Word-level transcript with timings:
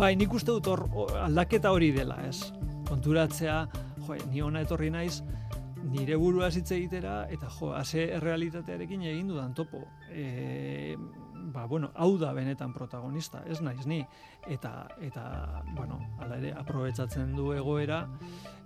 Bai, 0.00 0.14
nik 0.16 0.32
uste 0.32 0.54
dut 0.56 0.68
hor 0.70 0.80
aldaketa 1.26 1.74
hori 1.76 1.90
dela, 1.92 2.14
ez? 2.24 2.54
Konturatzea, 2.88 3.56
jo, 4.06 4.14
ni 4.32 4.40
ona 4.40 4.62
etorri 4.64 4.88
naiz, 4.94 5.18
nire 5.92 6.16
burua 6.16 6.48
hitz 6.48 6.70
egitera, 6.72 7.26
eta 7.28 7.50
jo, 7.58 7.74
ase 7.76 8.06
errealitatearekin 8.16 9.04
egin 9.10 9.28
dudan 9.28 9.52
topo. 9.52 9.82
E, 10.08 10.96
ba, 11.52 11.66
bueno, 11.66 11.90
hau 11.94 12.16
da 12.18 12.32
benetan 12.32 12.72
protagonista, 12.72 13.42
ez 13.46 13.60
naiz 13.60 13.86
ni. 13.86 14.00
Eta, 14.48 14.88
eta 15.02 15.62
bueno, 15.76 15.98
ala 16.20 16.38
ere, 16.40 16.52
aprobetsatzen 16.56 17.34
du 17.36 17.50
egoera, 17.52 18.06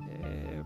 e, 0.07 0.63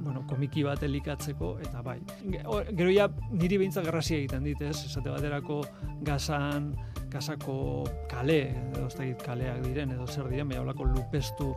bueno, 0.00 0.24
komiki 0.28 0.64
bat 0.66 0.82
elikatzeko, 0.82 1.58
eta 1.60 1.82
bai. 1.86 1.98
Gero 2.24 2.90
ja, 2.94 3.08
niri 3.30 3.60
behintzak 3.60 3.86
garrasia 3.88 4.18
egiten 4.18 4.46
dit, 4.48 4.60
ez? 4.62 4.76
Esate 4.88 5.12
baterako 5.12 5.60
gazan, 6.06 6.72
gazako 7.10 7.84
kale, 8.10 8.40
edo 8.72 8.88
kaleak 9.24 9.62
diren, 9.66 9.94
edo 9.96 10.06
zer 10.06 10.28
diren, 10.30 10.48
baina 10.48 10.90
lupestu 10.94 11.54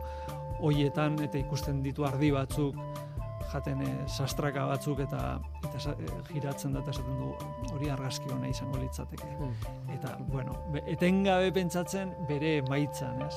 hoietan, 0.64 1.18
eta 1.24 1.38
ikusten 1.38 1.82
ditu 1.82 2.04
ardi 2.06 2.30
batzuk, 2.30 2.76
jaten 3.54 3.82
e, 3.86 3.90
sastraka 4.08 4.66
batzuk 4.70 5.00
eta 5.06 5.22
eta 5.62 5.94
e, 5.94 6.08
giratzen 6.32 6.74
da 6.74 6.82
esaten 6.90 7.20
du 7.20 7.32
hori 7.72 7.90
argazki 7.94 8.32
ona 8.34 8.50
izango 8.50 8.80
litzateke. 8.82 9.30
Hmm. 9.38 9.92
Eta 9.94 10.16
bueno, 10.30 10.56
etengabe 10.86 11.52
pentsatzen 11.54 12.14
bere 12.28 12.58
emaitzan, 12.62 13.22
ez? 13.28 13.36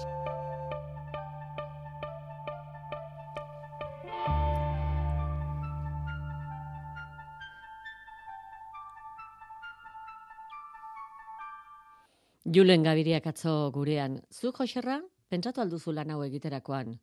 Julen 12.47 12.85
Gabiriak 12.85 13.25
atzo 13.27 13.53
gurean. 13.75 14.21
Zu, 14.31 14.53
Joserra, 14.55 15.01
pentsatu 15.27 15.61
alduzu 15.61 15.91
lan 15.91 16.13
hau 16.15 16.21
egiterakoan, 16.23 16.95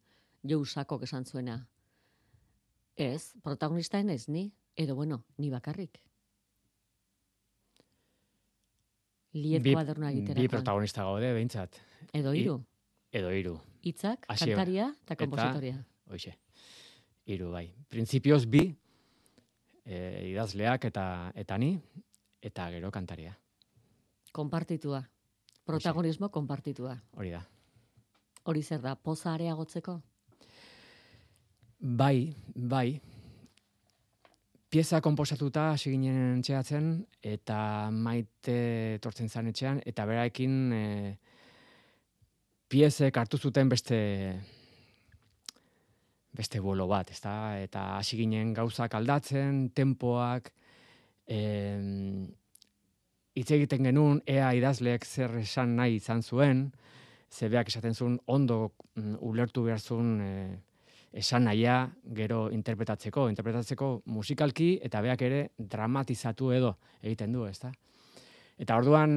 jousako 0.43 1.03
esan 1.05 1.29
zuena. 1.29 1.59
Ez, 2.97 3.35
protagonista 3.43 3.99
ez 3.99 4.29
ni, 4.29 4.53
edo 4.77 4.95
bueno, 4.95 5.25
ni 5.37 5.51
bakarrik. 5.51 6.01
Liet 9.35 9.65
kuadernoa 9.67 10.13
egiterakoan. 10.13 10.45
Bi 10.45 10.49
protagonista 10.49 11.03
gaude, 11.03 11.33
behintzat. 11.35 11.81
Edo 12.13 12.33
hiru. 12.33 12.61
Edo 13.11 13.33
hiru. 13.35 13.57
Itzak, 13.83 14.29
kantaria 14.31 14.93
eta 15.03 15.17
kompositoria. 15.17 15.81
Hoxe, 16.07 16.37
hiru 17.27 17.51
bai. 17.51 17.67
Printzipioz 17.91 18.45
bi, 18.47 18.63
e, 19.85 19.99
idazleak 20.31 20.87
eta 20.87 21.33
eta 21.35 21.59
ni, 21.59 21.75
eta 22.41 22.69
gero 22.71 22.93
kantaria. 22.95 23.35
Konpartitua. 24.33 25.03
Protagonismo 25.65 26.29
konpartitua. 26.31 26.95
Hori 27.17 27.31
da. 27.35 27.43
Hori 28.45 28.63
zer 28.63 28.83
da, 28.85 28.95
poza 28.95 29.33
areagotzeko? 29.35 30.01
Bai, 31.81 32.35
bai. 32.55 33.01
Pieza 34.71 35.01
komposatuta 35.01 35.71
hasi 35.73 35.93
ginen 35.93 36.43
txeatzen, 36.43 36.89
eta 37.23 37.91
maite 37.95 38.99
tortzen 39.03 39.29
zan 39.29 39.51
etxean, 39.53 39.81
eta 39.87 40.07
beraekin 40.07 40.57
e, 40.75 40.85
piezek 42.69 43.17
hartu 43.17 43.39
zuten 43.39 43.69
beste 43.71 44.01
beste 46.35 46.59
bolo 46.59 46.89
bat, 46.91 47.11
ezta? 47.15 47.61
Eta 47.63 47.85
hasi 48.01 48.19
ginen 48.19 48.51
gauzak 48.55 48.97
aldatzen, 48.99 49.69
tempoak, 49.71 50.51
e, 51.31 51.39
hitz 53.35 53.51
egiten 53.55 53.87
genuen 53.87 54.21
ea 54.27 54.51
idazleek 54.59 55.07
zer 55.07 55.39
esan 55.39 55.77
nahi 55.79 56.01
izan 56.01 56.23
zuen, 56.23 56.67
zebeak 57.31 57.71
esaten 57.71 57.95
zuen 57.95 58.19
ondo 58.27 58.75
mm, 58.97 59.19
ulertu 59.23 59.63
behar 59.67 59.81
zuen 59.83 60.21
e, 60.21 60.35
esan 61.15 61.47
nahia 61.47 61.79
gero 62.17 62.49
interpretatzeko, 62.51 63.29
interpretatzeko 63.31 63.91
musikalki 64.11 64.75
eta 64.83 65.01
beak 65.05 65.23
ere 65.23 65.41
dramatizatu 65.59 66.51
edo 66.53 66.75
egiten 67.03 67.33
du, 67.33 67.47
ezta? 67.47 67.71
Eta 68.59 68.77
orduan 68.79 69.15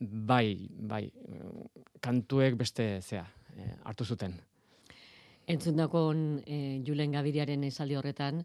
bai, 0.00 0.68
bai, 0.90 1.04
kantuek 2.02 2.58
beste 2.58 3.00
zea, 3.00 3.24
e, 3.56 3.70
hartu 3.84 4.04
zuten. 4.04 4.36
Entzundakon 5.50 6.42
e, 6.46 6.82
Julen 6.86 7.16
Gabiriaren 7.16 7.64
esaldi 7.66 7.98
horretan, 7.98 8.44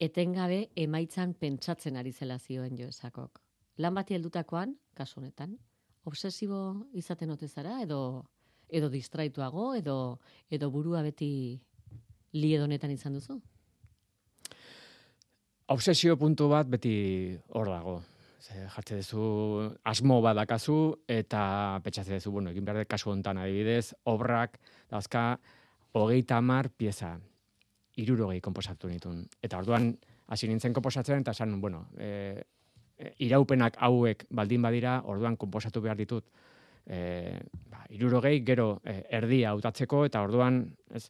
etengabe 0.00 0.68
emaitzan 0.76 1.34
pentsatzen 1.34 1.98
ari 2.00 2.12
zela 2.12 2.38
zioen 2.38 2.78
jo 2.78 2.88
esakok 2.88 3.42
lan 3.78 3.94
bati 3.94 4.16
heldutakoan, 4.16 4.74
kasu 4.94 5.20
honetan, 5.20 5.54
obsesibo 6.08 6.88
izaten 6.98 7.30
ote 7.30 7.48
zara 7.48 7.80
edo 7.82 8.00
edo 8.68 8.90
distraituago 8.92 9.74
edo 9.78 10.18
edo 10.50 10.70
burua 10.70 11.00
beti 11.02 11.30
liedonetan 12.32 12.90
izan 12.90 13.16
duzu? 13.18 13.38
Obsesio 15.68 16.16
puntu 16.16 16.48
bat 16.48 16.68
beti 16.68 17.36
hor 17.52 17.68
dago. 17.68 18.00
Ze 18.40 18.66
jartze 18.72 19.00
duzu 19.02 19.70
asmo 19.84 20.20
badakazu 20.24 20.78
eta 21.08 21.80
petxatze 21.84 22.20
duzu, 22.20 22.32
bueno, 22.32 22.50
egin 22.50 22.64
behar 22.64 22.86
kasu 22.86 23.10
hontan 23.10 23.38
adibidez, 23.38 23.94
obrak 24.04 24.58
dauzka 24.90 25.38
hogeita 25.92 26.38
hamar 26.38 26.70
pieza 26.70 27.18
irurogei 27.98 28.40
komposatu 28.40 28.88
nitun. 28.88 29.24
Eta 29.42 29.58
orduan, 29.58 29.90
hasi 30.28 30.48
nintzen 30.48 30.74
komposatzen, 30.76 31.24
eta 31.24 31.34
esan, 31.34 31.56
bueno, 31.60 31.86
e, 31.98 32.42
iraupenak 33.26 33.78
hauek 33.84 34.26
baldin 34.30 34.62
badira, 34.62 34.98
orduan 35.10 35.36
konposatu 35.36 35.82
behar 35.82 35.98
ditut, 35.98 36.28
e, 36.86 37.38
ba, 37.70 37.84
irurogei, 37.94 38.38
gero 38.46 38.78
e, 38.84 39.00
erdia 39.18 39.54
hautatzeko, 39.54 40.04
eta 40.08 40.22
orduan, 40.26 40.62
ez, 40.94 41.08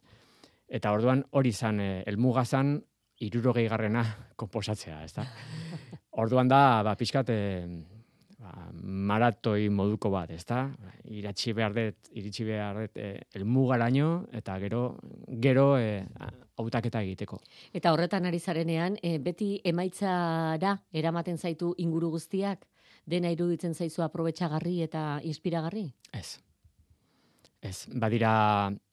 eta 0.69 0.91
orduan 0.93 1.23
hori 1.31 1.51
zan, 1.53 1.79
e, 1.79 2.03
elmugazan, 2.09 2.77
irurogei 3.25 3.67
garrena 3.67 4.03
konposatzea, 4.39 5.03
ez 5.03 5.13
da? 5.17 5.25
Orduan 6.21 6.47
da, 6.51 6.81
ba, 6.85 6.95
pixkat, 6.99 7.31
e, 7.33 7.65
ba, 8.39 8.53
maratoi 9.11 9.69
moduko 9.73 10.11
bat, 10.13 10.31
ez 10.31 10.45
da? 10.47 10.67
Iratxi 11.09 11.53
behar 11.57 11.75
dut, 11.75 12.11
iritsi 12.15 12.45
behar 12.47 12.83
dut, 12.83 12.99
e, 12.99 13.25
elmugaraino, 13.39 14.11
eta 14.39 14.57
gero, 14.61 14.83
gero, 15.41 15.71
e, 15.77 16.03
hautaketa 16.59 17.01
egiteko. 17.05 17.39
Eta 17.75 17.93
horretan 17.95 18.27
ari 18.27 18.39
zarenean, 18.39 18.97
e, 19.03 19.17
beti 19.23 19.53
emaitzara 19.63 20.75
eramaten 20.91 21.37
zaitu 21.37 21.73
inguru 21.77 22.11
guztiak, 22.17 22.67
dena 23.09 23.31
iruditzen 23.33 23.73
zaizu 23.73 24.03
aprobetxagarri 24.05 24.81
eta 24.85 25.03
inspiragarri? 25.25 25.87
Ez. 26.13 26.37
Ez, 27.59 27.87
badira 27.99 28.31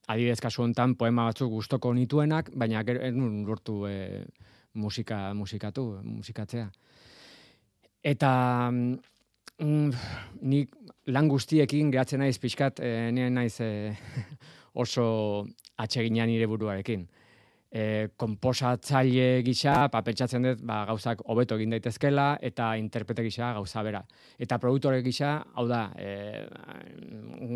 adibidez 0.06 0.40
kasu 0.40 0.62
hontan 0.62 0.94
poema 0.98 1.26
batzuk 1.28 1.50
gustoko 1.50 1.92
nituenak, 1.94 2.50
baina 2.54 2.82
gero 2.86 3.10
nun 3.14 3.44
lortu 3.46 3.84
e, 3.88 4.24
musika 4.74 5.34
musikatu, 5.34 5.86
musikatzea. 6.04 6.68
Eta 8.06 8.32
mm, 8.70 9.90
nik 10.42 10.74
lan 11.10 11.28
guztiekin 11.28 11.90
gehatzen 11.90 12.22
naiz 12.22 12.38
pixkat, 12.38 12.80
e, 12.80 13.10
nien 13.12 13.34
naiz 13.34 13.60
e, 13.60 13.92
oso 14.82 15.06
atseginan 15.76 16.28
nire 16.30 16.46
buruarekin 16.50 17.06
e, 17.76 18.08
komposatzaile 18.16 19.42
gisa, 19.44 19.74
pa, 19.92 20.00
pentsatzen 20.06 20.46
dut, 20.48 20.62
ba, 20.66 20.80
gauzak 20.88 21.20
hobeto 21.28 21.58
egin 21.58 21.74
daitezkela, 21.74 22.28
eta 22.48 22.70
interprete 22.80 23.24
gisa 23.26 23.52
gauza 23.56 23.82
bera. 23.84 24.00
Eta 24.40 24.58
produktore 24.62 25.02
gisa, 25.04 25.36
hau 25.54 25.66
da, 25.68 25.82
e, 26.00 26.46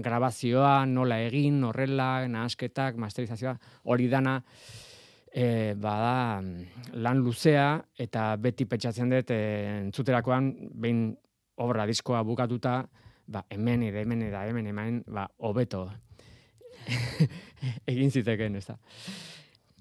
grabazioa, 0.04 0.84
nola 0.90 1.20
egin, 1.24 1.62
horrela, 1.70 2.10
nahasketak, 2.28 3.00
masterizazioa, 3.00 3.56
hori 3.88 4.10
dana, 4.12 4.36
e, 5.32 5.72
bada, 5.80 6.42
lan 7.00 7.24
luzea, 7.24 7.72
eta 7.96 8.34
beti 8.36 8.68
pentsatzen 8.68 9.16
dut, 9.16 9.32
e, 9.32 9.40
entzuterakoan, 9.86 10.52
behin 10.84 11.04
obra 11.60 11.88
diskoa 11.88 12.20
bukatuta, 12.28 12.82
ba, 13.30 13.46
hemen, 13.48 13.88
edo 13.88 14.04
hemen, 14.04 14.28
edo 14.28 14.46
hemen, 14.52 14.72
hemen, 14.74 15.02
ba, 15.08 15.28
hobeto. 15.48 15.86
egin 17.90 18.10
ziteken, 18.10 18.56
ez 18.56 18.66
da 18.68 18.78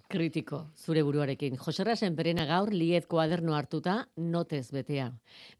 Kritiko, 0.09 0.63
zure 0.73 1.03
buruarekin. 1.06 1.53
Joserra 1.61 1.94
Senperena 1.95 2.47
gaur 2.50 2.71
liet 2.73 3.06
kuaderno 3.11 3.53
hartuta 3.53 4.07
notez 4.17 4.71
betea. 4.73 5.11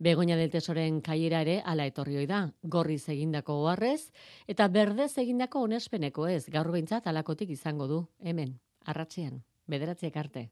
Begoña 0.02 0.40
del 0.40 0.50
tesoren 0.50 0.98
kaiera 1.06 1.44
ere 1.46 1.60
ala 1.62 1.86
etorrioi 1.86 2.26
da. 2.26 2.42
Gorriz 2.64 3.04
egindako 3.14 3.60
oharrez 3.68 4.10
eta 4.50 4.68
berdez 4.74 5.12
egindako 5.22 5.62
onespeneko 5.70 6.26
ez. 6.34 6.48
Gaur 6.50 6.74
behintzat 6.74 7.06
alakotik 7.14 7.54
izango 7.54 7.86
du. 7.88 8.06
Hemen, 8.26 8.58
arratxean, 8.90 9.44
bederatziek 9.70 10.18
arte. 10.18 10.50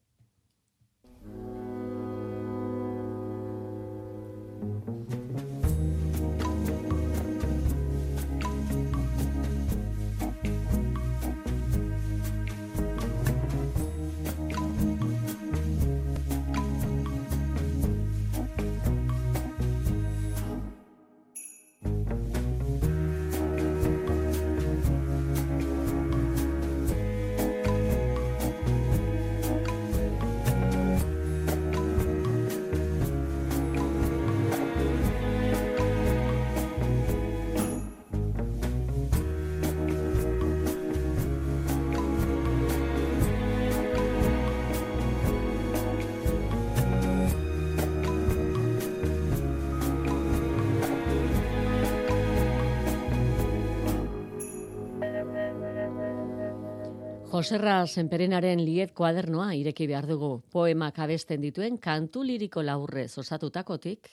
Joserra 57.37 57.83
Senperenaren 57.85 58.63
liet 58.65 58.95
kuadernoa 58.97 59.51
ireki 59.53 59.85
behar 59.91 60.07
dugu. 60.09 60.29
Poemak 60.49 60.95
abesten 61.03 61.43
dituen 61.45 61.75
kantu 61.77 62.23
liriko 62.25 62.63
laurrez 62.65 63.11
osatutakotik, 63.21 64.09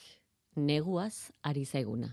neguaz 0.67 1.31
ari 1.41 1.63
zaiguna. 1.65 2.11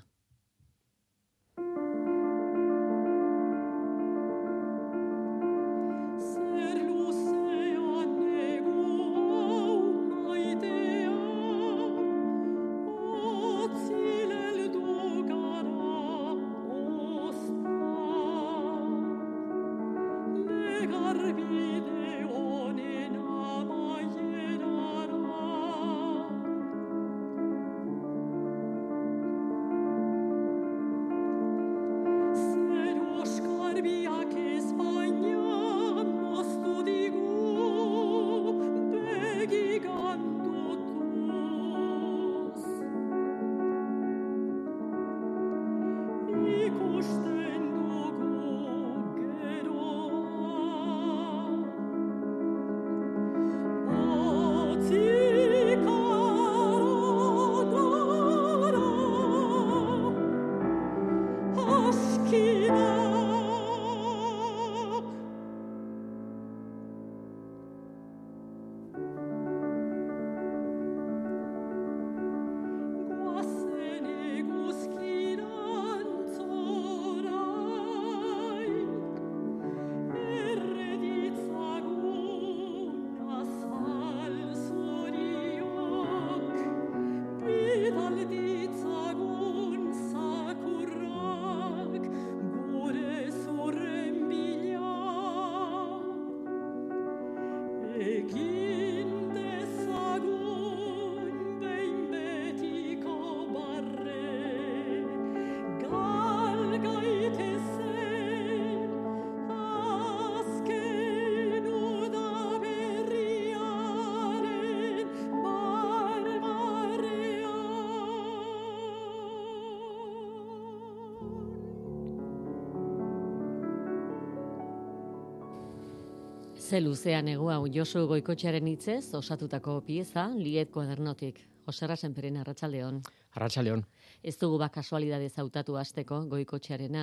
Ze 126.73 126.81
luzean 126.81 127.27
egu 127.29 127.51
hau 127.53 127.67
Josu 127.69 128.07
Goikotxearen 128.09 128.65
hitzez 128.71 129.13
osatutako 129.19 129.75
pieza 129.85 130.23
Liet 130.33 130.71
kuadernotik. 130.73 131.43
Joserra 131.67 131.99
Senperen 132.01 132.39
Arratsaldeon. 132.41 133.03
Arratsaldeon. 133.37 133.83
Ez 134.25 134.39
dugu 134.41 134.57
ba 134.63 134.71
kasualidade 134.73 135.29
zautatu 135.29 135.77
hasteko 135.77 136.23
Goikotxearena, 136.31 137.03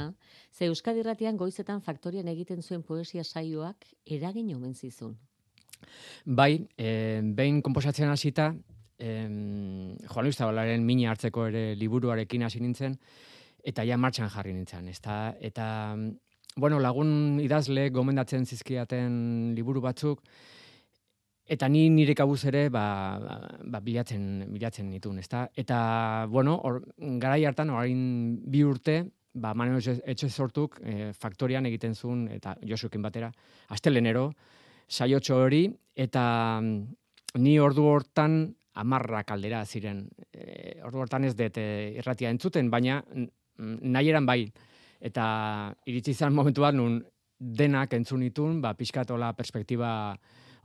ze 0.52 0.66
Euskadi 0.66 1.04
Irratian 1.04 1.38
goizetan 1.38 1.84
faktorian 1.86 2.28
egiten 2.34 2.64
zuen 2.64 2.82
poesia 2.82 3.24
saioak 3.24 3.86
eragin 4.06 4.50
omen 4.56 4.74
zizun. 4.74 5.14
Bai, 6.26 6.66
eh, 6.76 7.22
behin 7.22 7.62
komposatzen 7.62 8.10
hasita, 8.10 8.56
eh, 8.98 9.28
Juan 9.30 10.24
Luis 10.26 10.36
Zabalaren 10.36 10.84
mina 10.84 11.12
hartzeko 11.12 11.46
ere 11.46 11.76
liburuarekin 11.76 12.42
hasi 12.42 12.60
nintzen, 12.60 12.98
eta 13.64 13.86
ja 13.86 13.98
martxan 13.98 14.30
jarri 14.34 14.54
nintzen. 14.54 14.88
Eta, 14.88 15.36
eta 15.40 15.70
bueno, 16.56 16.80
lagun 16.80 17.40
idazle 17.44 17.90
gomendatzen 17.94 18.46
zizkiaten 18.46 19.54
liburu 19.56 19.82
batzuk, 19.82 20.24
eta 21.50 21.68
ni 21.68 21.88
nire 21.90 22.14
kabuz 22.16 22.44
ere 22.46 22.68
ba, 22.70 22.84
ba, 23.66 23.82
bilatzen, 23.82 24.46
bilatzen 24.54 24.90
nituen, 24.90 25.20
ezta? 25.20 25.48
Eta, 25.58 26.28
bueno, 26.30 26.60
or, 26.64 26.84
garai 27.22 27.44
hartan, 27.50 27.72
orain 27.74 28.04
bi 28.46 28.64
urte, 28.64 29.02
ba, 29.34 29.56
Manuel 29.58 30.02
etxe 30.06 30.30
sortuk 30.30 30.78
e, 30.84 31.12
faktorian 31.18 31.66
egiten 31.70 31.96
zuen, 31.96 32.28
eta 32.38 32.56
Josuekin 32.62 33.02
batera, 33.02 33.32
astelenero, 33.74 34.30
saiotxo 34.90 35.42
hori, 35.42 35.66
eta 35.96 36.24
mm, 36.62 37.42
ni 37.42 37.58
ordu 37.62 37.86
hortan 37.90 38.42
amarra 38.80 39.24
kaldera 39.28 39.64
ziren. 39.66 40.06
E, 40.34 40.80
ordu 40.86 41.02
hortan 41.02 41.26
ez 41.26 41.36
dut 41.38 41.58
e, 41.58 41.68
irratia 41.98 42.30
entzuten, 42.30 42.70
baina 42.70 43.02
nahi 43.60 44.10
eran 44.10 44.26
bai, 44.30 44.44
eta 45.00 45.26
iritsi 45.88 46.12
izan 46.12 46.36
momentu 46.36 46.62
bat 46.62 46.76
nun 46.76 47.00
denak 47.40 47.94
entzunitun, 47.96 48.60
ba, 48.62 48.74
pixkatola 48.76 49.32
perspektiba 49.34 49.92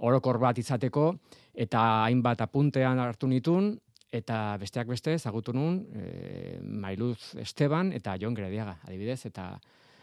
orokor 0.02 0.40
bat 0.42 0.58
izateko, 0.58 1.12
eta 1.54 1.80
hainbat 2.04 2.42
apuntean 2.42 2.98
hartu 2.98 3.30
nitun, 3.30 3.76
eta 4.14 4.56
besteak 4.58 4.90
beste, 4.90 5.16
zagutu 5.18 5.54
nun, 5.54 5.80
e, 5.94 6.58
Mailuz 6.62 7.34
Esteban 7.38 7.92
eta 7.94 8.16
Jon 8.20 8.34
Grediaga, 8.34 8.78
adibidez, 8.86 9.24
eta 9.30 9.52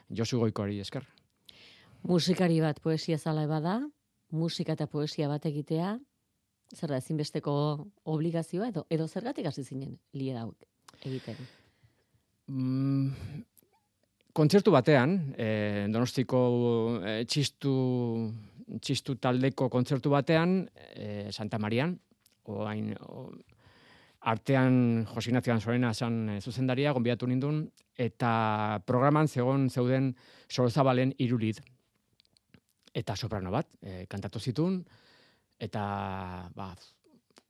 Josu 0.10 0.40
Goiko 0.40 0.64
hori 0.64 0.80
esker. 0.84 1.06
Musikari 2.08 2.60
bat 2.64 2.80
poesia 2.84 3.18
zala 3.20 3.46
bada, 3.48 3.80
musika 4.32 4.74
eta 4.74 4.88
poesia 4.88 5.28
bat 5.32 5.46
egitea, 5.46 5.94
zer 6.76 6.92
da, 6.92 7.00
ezinbesteko 7.04 7.54
obligazioa, 8.08 8.72
edo, 8.72 8.86
edo 8.90 9.08
zergatik 9.08 9.48
hasi 9.48 9.64
zinen, 9.64 9.98
lie 10.14 10.36
egiten? 11.04 11.40
Mm, 12.48 13.44
kontzertu 14.34 14.72
batean, 14.74 15.34
e, 15.38 15.88
Donostiko 15.92 16.42
e, 17.04 17.16
txistu, 17.30 17.74
txistu 18.82 19.16
taldeko 19.22 19.70
kontzertu 19.70 20.12
batean, 20.14 20.62
e, 20.96 21.30
Santa 21.32 21.60
Marian, 21.60 21.96
oain, 22.52 22.92
o, 23.02 23.30
artean 24.32 25.06
Josinazioan 25.10 25.62
Zorena 25.62 25.92
esan 25.96 26.38
zuzendaria, 26.42 26.94
gonbiatu 26.94 27.28
nindun, 27.28 27.64
eta 27.98 28.80
programan 28.86 29.28
zegoen 29.28 29.70
zeuden 29.70 30.12
sorozabalen 30.50 31.14
irulid. 31.20 31.62
Eta 32.94 33.16
soprano 33.16 33.52
bat, 33.54 33.68
e, 33.82 34.06
kantatu 34.12 34.40
zitun, 34.40 34.82
eta 35.62 35.84
ba, 36.56 36.74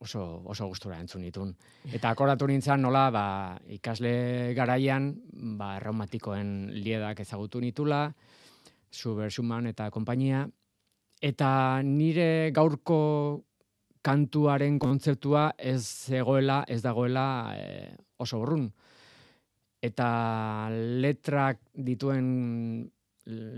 oso, 0.02 0.42
oso 0.46 0.68
gustura 0.68 1.00
entzun 1.00 1.22
ditun. 1.26 1.54
Eta 1.94 2.12
akordatu 2.12 2.48
nintzen 2.50 2.82
nola, 2.82 3.06
ba, 3.14 3.26
ikasle 3.70 4.54
garaian, 4.58 5.12
ba, 5.60 5.76
reumatikoen 5.80 6.72
liedak 6.82 7.22
ezagutu 7.24 7.62
nitula, 7.62 8.08
Zuber 8.92 9.32
Schumann 9.32 9.70
eta 9.70 9.88
konpainia, 9.94 10.44
eta 11.22 11.82
nire 11.86 12.52
gaurko 12.52 13.00
kantuaren 14.02 14.80
kontzeptua 14.82 15.52
ez 15.58 16.10
egoela, 16.18 16.64
ez 16.68 16.82
dagoela 16.82 17.26
e, 17.56 17.94
oso 18.20 18.42
urrun. 18.42 18.66
Eta 19.82 20.08
letrak 20.72 21.62
dituen 21.74 22.28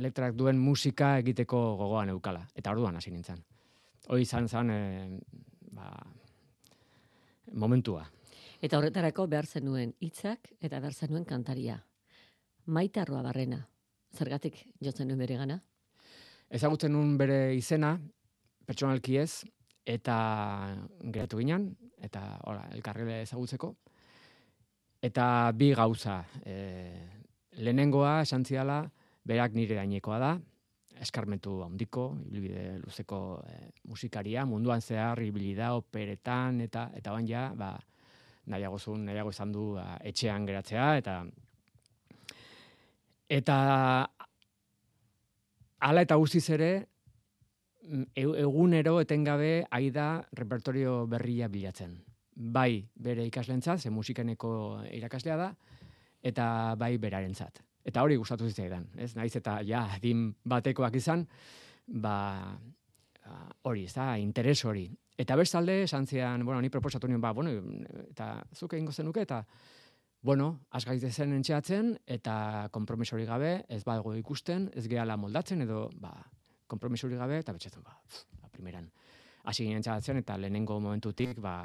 letrak 0.03 0.35
duen 0.35 0.59
musika 0.59 1.17
egiteko 1.21 1.59
gogoan 1.79 2.12
eukala. 2.13 2.43
Eta 2.55 2.75
orduan 2.75 3.00
hasi 3.00 3.12
nintzen. 3.12 3.39
Hoi 4.12 4.21
izan 4.25 4.50
zen, 4.51 4.69
e, 4.69 5.19
ba, 5.71 5.88
momentua. 7.53 8.05
Eta 8.63 8.77
horretarako 8.79 9.27
behar 9.27 9.45
zenuen 9.45 9.93
hitzak 10.00 10.53
eta 10.62 10.79
behar 10.79 10.93
zenuen 10.93 11.25
kantaria. 11.25 11.77
Maite 12.65 13.01
arroa 13.01 13.22
barrena, 13.25 13.60
zergatik 14.15 14.62
jotzen 14.79 15.10
nuen 15.10 15.19
bere 15.19 15.38
gana? 15.38 15.60
Ezagutzen 16.53 16.93
nuen 16.93 17.17
bere 17.17 17.55
izena, 17.57 17.98
pertsonalki 18.65 19.17
ez, 19.19 19.43
eta 19.83 20.15
geratu 21.03 21.41
ginen, 21.41 21.67
eta 22.03 22.22
ora, 22.48 22.63
elkarrile 22.72 23.22
ezagutzeko. 23.25 23.74
Eta 25.03 25.25
bi 25.57 25.74
gauza, 25.75 26.22
e, 26.45 26.55
lehenengoa 27.60 28.22
esan 28.24 28.45
ziala, 28.48 28.83
berak 29.27 29.55
nire 29.57 29.75
gainekoa 29.75 30.19
da, 30.22 30.31
eskarmentu 31.03 31.60
handiko, 31.65 32.10
ibilbide 32.25 32.79
luzeko 32.81 33.19
e, 33.48 33.57
musikaria, 33.91 34.45
munduan 34.50 34.81
zehar 34.81 35.22
ibili 35.24 35.53
da 35.55 35.74
operetan 35.77 36.62
eta 36.65 36.89
eta 36.98 37.13
bain 37.13 37.27
ja, 37.29 37.50
ba 37.55 37.75
nahiago 38.51 38.79
zuen, 38.79 39.05
nahiago 39.07 39.31
izan 39.31 39.51
du 39.53 39.74
ba, 39.77 39.98
etxean 40.03 40.48
geratzea 40.48 40.88
eta 41.00 41.17
eta 43.31 43.57
hala 45.83 46.03
eta 46.05 46.17
guztiz 46.19 46.45
ere 46.55 46.72
mm, 47.83 48.07
egunero 48.45 49.00
etengabe 49.01 49.53
aida 49.72 50.07
repertorio 50.39 51.03
berria 51.07 51.50
bilatzen. 51.51 51.98
Bai 52.33 52.81
bere 52.95 53.25
ikaslentzat, 53.29 53.79
ze 53.79 53.91
musikeneko 53.93 54.81
irakaslea 54.91 55.38
da, 55.38 55.51
eta 56.24 56.45
bai 56.79 56.98
berarentzat. 56.98 57.62
Eta 57.83 58.03
hori 58.03 58.15
gustatu 58.15 58.47
zitzaidan, 58.47 58.87
ez? 58.97 59.11
Naiz 59.15 59.33
eta 59.35 59.57
ja, 59.67 59.85
din 60.01 60.29
batekoak 60.47 60.95
izan, 60.95 61.25
ba, 61.87 62.15
ba 63.23 63.39
hori, 63.67 63.85
ez 63.85 63.93
da, 63.95 64.13
interes 64.19 64.63
hori. 64.65 64.87
Eta 65.19 65.35
bestalde, 65.37 65.83
esan 65.83 66.07
zian, 66.07 66.45
bueno, 66.45 66.61
ni 66.61 66.69
proposatu 66.73 67.07
nion, 67.07 67.21
ba, 67.21 67.33
bueno, 67.33 67.51
eta 68.09 68.35
zuk 68.55 68.73
egingo 68.73 68.91
zenuke, 68.91 69.21
eta, 69.27 69.43
bueno, 70.23 70.47
asgaiz 70.71 71.03
zen 71.11 71.35
entxeatzen, 71.35 71.93
eta 72.07 72.69
kompromisori 72.71 73.27
gabe, 73.27 73.65
ez 73.69 73.83
badago 73.83 74.15
ikusten, 74.15 74.69
ez 74.73 74.87
gehala 74.87 75.17
moldatzen, 75.17 75.61
edo, 75.67 75.89
ba, 76.01 76.15
kompromisori 76.67 77.19
gabe, 77.19 77.37
eta 77.43 77.53
betxetu, 77.53 77.83
ba, 77.83 77.99
ba, 78.41 78.49
primeran. 78.49 78.89
Hasi 79.43 79.67
ginen 79.67 79.83
entxeatzen, 79.83 80.23
eta 80.23 80.39
lehenengo 80.39 80.79
momentutik, 80.79 81.37
ba, 81.43 81.57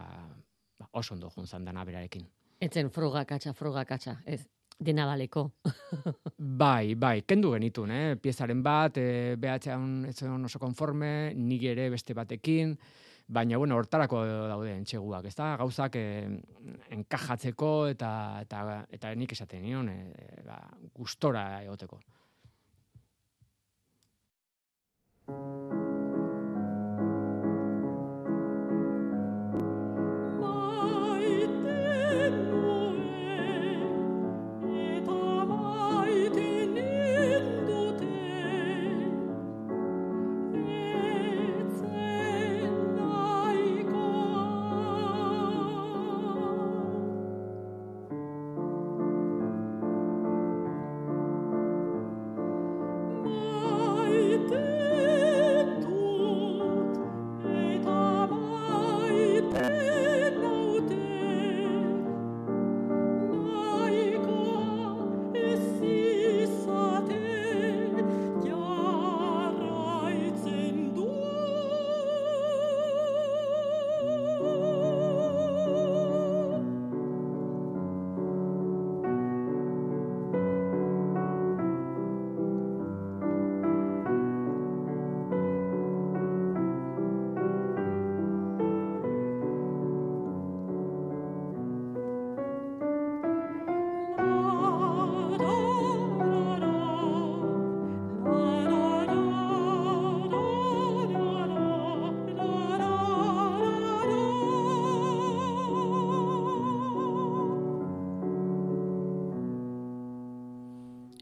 ba 0.79 0.91
oso 0.93 1.15
ondo 1.15 1.31
juntzan 1.31 1.65
dana 1.65 1.87
berarekin. 1.87 2.27
Etzen 2.61 2.91
froga 2.91 3.25
katxa, 3.25 3.55
froga 3.55 3.85
katxa, 3.87 4.19
ez, 4.27 4.43
dena 4.79 5.07
baleko. 5.07 5.49
bai, 6.63 6.95
bai, 6.95 7.23
kendu 7.27 7.53
genitun, 7.55 7.91
eh? 7.91 8.17
piezaren 8.23 8.63
bat, 8.63 8.99
e, 8.99 9.37
behatzean 9.41 10.07
ez 10.09 10.17
oso 10.23 10.61
konforme, 10.63 11.35
nik 11.35 11.65
ere 11.73 11.89
beste 11.91 12.15
batekin, 12.15 12.77
baina, 13.29 13.59
bueno, 13.59 13.77
hortarako 13.77 14.23
daude 14.49 14.73
entxeguak, 14.77 15.27
ez 15.29 15.35
da, 15.37 15.55
gauzak 15.61 15.99
e, 15.99 16.07
enkajatzeko 16.97 17.73
eta, 17.95 18.13
eta, 18.47 18.85
eta 18.95 19.13
nik 19.19 19.35
esaten 19.35 19.67
nion, 19.67 19.91
e, 19.91 20.43
ba, 20.47 20.63
gustora 20.95 21.49
egoteko. 21.65 22.01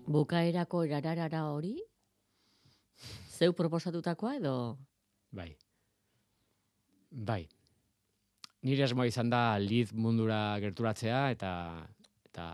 Bukaerako 0.06 0.84
erararara 0.86 1.44
hori? 1.50 1.76
Zeu 3.36 3.52
proposatutakoa 3.52 4.36
edo? 4.38 4.56
Bai. 5.30 5.50
Bai. 7.10 7.42
Nire 8.66 8.86
asmoa 8.86 9.06
izan 9.06 9.30
da 9.30 9.58
liz 9.62 9.92
mundura 9.92 10.58
gerturatzea 10.62 11.30
eta 11.34 11.50
eta 12.30 12.46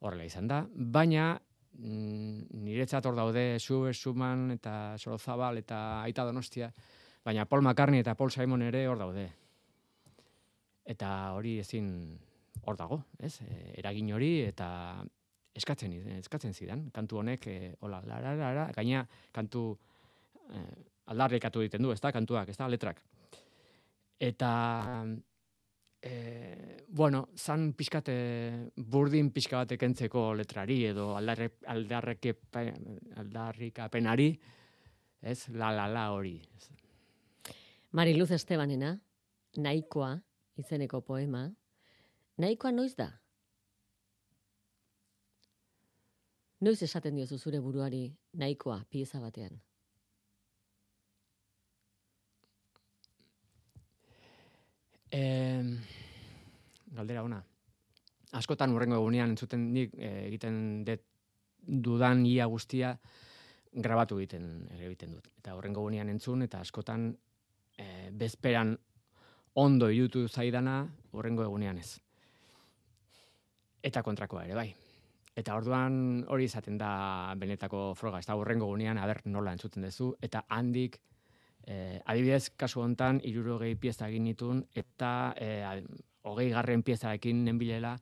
horrela 0.00 0.24
izan 0.26 0.48
da. 0.48 0.64
Baina 0.74 1.34
mm, 1.34 2.48
niretzat 2.64 3.06
hor 3.06 3.16
daude 3.18 3.44
Sue 3.60 3.92
Suman 3.94 4.50
eta 4.56 4.96
Sorozabal 4.98 5.60
eta 5.60 5.78
Aita 6.02 6.24
Donostia, 6.24 6.70
baina 7.24 7.46
Paul 7.46 7.62
McCartney 7.62 8.02
eta 8.04 8.14
Paul 8.14 8.30
Simon 8.30 8.62
ere 8.62 8.86
hor 8.88 8.98
daude. 9.00 9.28
Eta 10.84 11.10
hori 11.36 11.58
ezin 11.60 11.88
hor 12.64 12.76
dago, 12.76 13.00
ez? 13.18 13.38
E, 13.44 13.72
eragin 13.80 14.10
hori 14.12 14.32
eta 14.44 14.68
eskatzen 15.54 15.92
eskatzen 16.18 16.54
zidan. 16.54 16.88
Kantu 16.94 17.20
honek 17.22 17.46
e, 17.46 17.74
hola 17.80 18.02
la 18.06 18.20
la 18.20 18.52
la 18.54 18.66
gaina 18.74 19.04
kantu 19.32 19.70
eh, 20.50 20.72
aldarrekatu 21.12 21.62
egiten 21.62 21.82
du 21.82 21.92
ezta? 21.92 22.12
Kantuak 22.12 22.48
ezta? 22.48 22.68
Letrak. 22.68 23.00
Eta 24.18 24.50
eh, 26.02 26.84
bueno 26.88 27.28
san 27.34 27.72
pizkate 27.72 28.70
burdin 28.76 29.30
pizka 29.32 29.62
bat 29.62 29.72
ekentzeko 29.72 30.32
letrari 30.34 30.84
edo 30.90 31.14
aldarre 31.16 31.50
aldarreke 31.66 32.36
aldarrikapenari 33.16 34.30
ez? 35.22 35.48
La 35.48 35.70
la 35.72 35.88
la 35.88 36.10
hori. 36.12 36.40
Mariluz 37.92 38.30
Estebanena 38.32 38.96
nahikoa 39.56 40.16
izeneko 40.58 41.00
poema. 41.00 41.46
Nahikoa 42.38 42.72
noiz 42.72 42.94
da 42.98 43.12
Noiz 46.64 46.80
esaten 46.86 47.16
diozu 47.18 47.36
zure 47.36 47.58
buruari 47.60 48.06
nahikoa 48.40 48.78
pieza 48.88 49.18
batean? 49.20 49.56
Eh, 55.12 55.64
galdera 56.96 57.24
ona. 57.26 57.42
Askotan 58.38 58.72
urrengo 58.72 58.96
egunean 58.96 59.34
entzuten 59.34 59.66
nik 59.74 59.92
eh, 59.98 60.24
egiten 60.28 60.56
dut 60.86 61.04
dudan 61.64 62.24
ia 62.28 62.46
guztia 62.50 62.94
grabatu 63.72 64.18
egiten 64.22 64.48
egiten 64.78 65.12
dut. 65.18 65.28
Eta 65.40 65.54
urrengo 65.58 65.84
egunean 65.84 66.12
entzun 66.12 66.46
eta 66.46 66.62
askotan 66.64 67.10
eh, 67.78 68.08
bezperan 68.12 68.72
ondo 69.60 69.90
irutu 69.90 70.26
zaidana 70.28 70.80
urrengo 71.12 71.44
egunean 71.44 71.78
ez. 71.78 71.90
Eta 73.84 74.02
kontrakoa 74.02 74.44
ere 74.48 74.58
bai. 74.58 74.68
Eta 75.34 75.56
orduan 75.58 75.96
hori 76.30 76.46
izaten 76.46 76.78
da 76.78 77.34
benetako 77.38 77.88
froga, 77.98 78.20
ez 78.22 78.26
da 78.28 78.36
horrengo 78.38 78.68
gunean, 78.70 78.98
aber 79.02 79.20
nola 79.26 79.54
entzuten 79.56 79.82
duzu, 79.82 80.12
eta 80.22 80.44
handik, 80.48 81.00
eh, 81.66 81.98
adibidez, 82.06 82.52
kasu 82.56 82.84
hontan, 82.84 83.18
irurogei 83.24 83.74
pieza 83.74 84.08
egin 84.08 84.28
nitun, 84.28 84.62
eta 84.74 85.34
eh, 85.36 85.82
hogei 86.22 86.50
garren 86.52 86.84
pieza 86.86 87.12
ekin 87.18 87.42
nenbilela, 87.44 87.96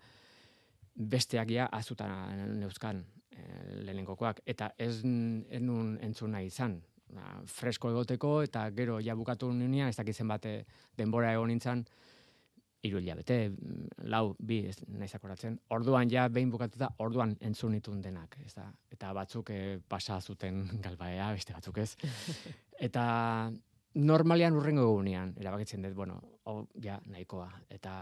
besteak 0.95 1.51
ja 1.51 1.71
azutan 1.73 2.59
neuzkan 2.61 3.01
eh, 3.31 3.81
lehenengokoak, 3.81 4.43
eta 4.45 4.75
ez 4.77 5.01
enun 5.03 5.97
entzuna 6.05 6.43
izan, 6.45 6.83
ba, 7.17 7.39
fresko 7.49 7.95
egoteko, 7.95 8.43
eta 8.45 8.69
gero 8.77 9.01
ja 9.01 9.17
bukatu 9.17 9.49
ninean, 9.57 9.89
ez 9.89 9.97
dakizen 9.97 10.29
bate 10.29 10.59
denbora 10.99 11.33
egon 11.33 11.49
nintzen, 11.49 11.87
iru 12.83 12.99
hilabete, 12.99 13.37
lau, 14.11 14.33
bi, 14.43 14.59
ez 14.67 14.77
nahiz 14.91 15.15
akoratzen, 15.15 15.59
orduan 15.75 16.11
ja 16.11 16.27
behin 16.33 16.51
bukatuta, 16.51 16.89
orduan 17.05 17.37
entzun 17.41 17.77
itun 17.79 18.01
denak, 18.03 18.37
ez 18.45 18.55
da? 18.57 18.67
Eta 18.91 19.13
batzuk 19.15 19.53
eh, 19.55 19.77
pasa 19.89 20.19
zuten 20.21 20.65
galbaea, 20.85 21.31
beste 21.37 21.55
batzuk 21.55 21.79
ez. 21.79 21.93
Eta 22.89 23.05
normalian 23.95 24.57
urrengo 24.59 24.89
egunean, 24.89 25.37
erabakitzen 25.39 25.87
dut, 25.87 25.95
bueno, 25.95 26.19
oh, 26.51 26.65
ja, 26.83 26.99
nahikoa. 27.07 27.47
Eta 27.71 27.95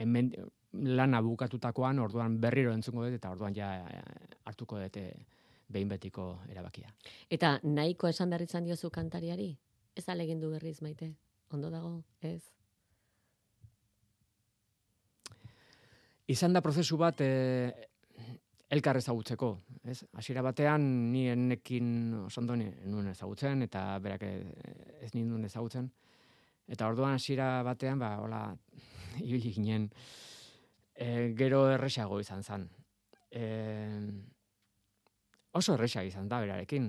hemen 0.00 0.32
lana 0.72 1.20
bukatutakoan, 1.20 2.00
orduan 2.00 2.40
berriro 2.40 2.72
entzungo 2.72 3.04
dut, 3.04 3.18
eta 3.18 3.34
orduan 3.34 3.52
ja 3.56 3.74
eh, 3.90 4.00
hartuko 4.48 4.80
dut 4.80 4.96
behin 5.72 5.88
betiko 5.88 6.38
erabakia. 6.48 6.88
Eta 7.32 7.58
nahiko 7.64 8.08
esan 8.08 8.32
behar 8.32 8.44
izan 8.46 8.64
diozu 8.64 8.90
kantariari? 8.92 9.52
Ez 9.96 10.08
alegin 10.08 10.40
du 10.40 10.50
berriz 10.52 10.80
maite? 10.80 11.12
Ondo 11.52 11.68
dago, 11.68 11.98
ez? 12.20 12.40
Izan 16.32 16.54
da 16.56 16.62
prozesu 16.64 16.96
bat 16.96 17.20
e, 17.20 17.30
elkar 18.72 18.96
ezagutzeko, 18.96 19.50
ez? 19.84 19.98
Hasiera 20.16 20.44
batean 20.44 20.84
ni 21.12 21.26
enekin 21.28 21.88
osondo 22.24 22.56
nuen 22.56 23.10
ezagutzen 23.10 23.66
eta 23.66 23.82
berak 24.00 24.24
ez 24.24 25.10
ninduen 25.12 25.44
ezagutzen. 25.48 25.90
Eta 26.72 26.88
orduan 26.88 27.18
hasiera 27.18 27.48
batean 27.66 28.00
ba 28.00 28.14
hola 28.22 28.44
ibili 29.28 29.52
ginen 29.58 29.90
e, 30.94 31.32
gero 31.36 31.66
erresago 31.74 32.20
izan 32.22 32.42
zen. 32.42 32.68
E, 33.28 33.44
oso 35.52 35.76
erresa 35.76 36.04
izan 36.06 36.30
da 36.32 36.40
berarekin. 36.40 36.88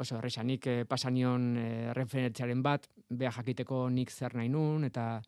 Oso 0.00 0.16
erresa 0.16 0.46
nik 0.46 0.70
e, 0.72 0.78
pasanion 0.88 1.50
e, 1.60 2.54
bat, 2.64 2.88
beha 3.10 3.32
jakiteko 3.42 3.88
nik 3.90 4.10
zer 4.10 4.34
nahi 4.34 4.48
nun, 4.48 4.84
eta 4.88 5.20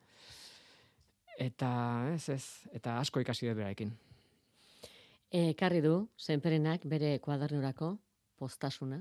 eta 1.39 1.71
ez 2.15 2.29
ez, 2.29 2.45
eta 2.73 2.99
asko 3.01 3.21
ikasi 3.21 3.49
dut 3.49 3.57
berarekin. 3.57 3.93
E, 5.33 5.55
karri 5.57 5.81
du, 5.81 5.95
zenperenak 6.21 6.85
bere 6.85 7.19
kuadernurako 7.25 7.95
postasuna, 8.37 9.01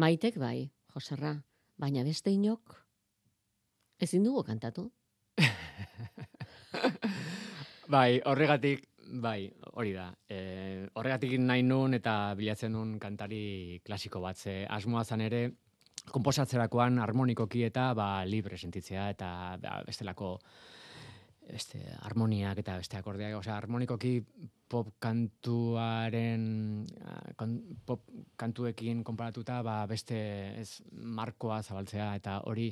Maitek 0.00 0.38
bai, 0.40 0.64
Joserra, 0.94 1.34
baina 1.76 2.00
beste 2.06 2.32
inok 2.32 2.72
ezin 4.00 4.22
dugu 4.24 4.40
kantatu. 4.46 4.86
bai, 7.94 8.16
horregatik, 8.24 8.86
bai, 9.20 9.50
hori 9.74 9.92
da. 9.92 10.06
E, 10.24 10.38
horregatik 10.96 11.34
nahi 11.42 11.66
nun 11.66 11.98
eta 11.98 12.14
bilatzen 12.38 12.72
nun 12.72 12.94
kantari 13.02 13.82
klasiko 13.84 14.22
bat. 14.24 14.40
Ze 14.40 14.62
asmoa 14.78 15.04
zan 15.04 15.26
ere, 15.26 15.42
komposatzerakoan 16.08 16.96
harmonikoki 17.04 17.66
eta 17.68 17.90
ba, 17.92 18.08
libre 18.24 18.56
sentitzea 18.56 19.10
eta 19.12 19.30
ba, 19.60 19.82
bestelako 19.84 20.38
beste 21.50 21.80
harmoniak 22.06 22.58
eta 22.62 22.76
beste 22.80 22.98
akordeak, 22.98 23.34
osea 23.38 23.56
harmonikoki 23.58 24.20
pop 24.70 24.92
kantuaren 25.02 26.44
pop 27.86 28.04
kantuekin 28.38 29.02
konparatuta 29.04 29.60
ba 29.66 29.84
beste 29.90 30.18
ez 30.60 30.82
markoa 30.92 31.62
zabaltzea 31.62 32.12
eta 32.20 32.40
hori 32.50 32.70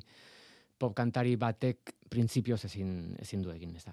pop 0.78 0.94
kantari 0.94 1.34
batek 1.36 1.94
printzipioz 2.10 2.64
ezin 2.68 3.16
ezin 3.18 3.42
du 3.42 3.50
egin, 3.50 3.74
ezta. 3.76 3.92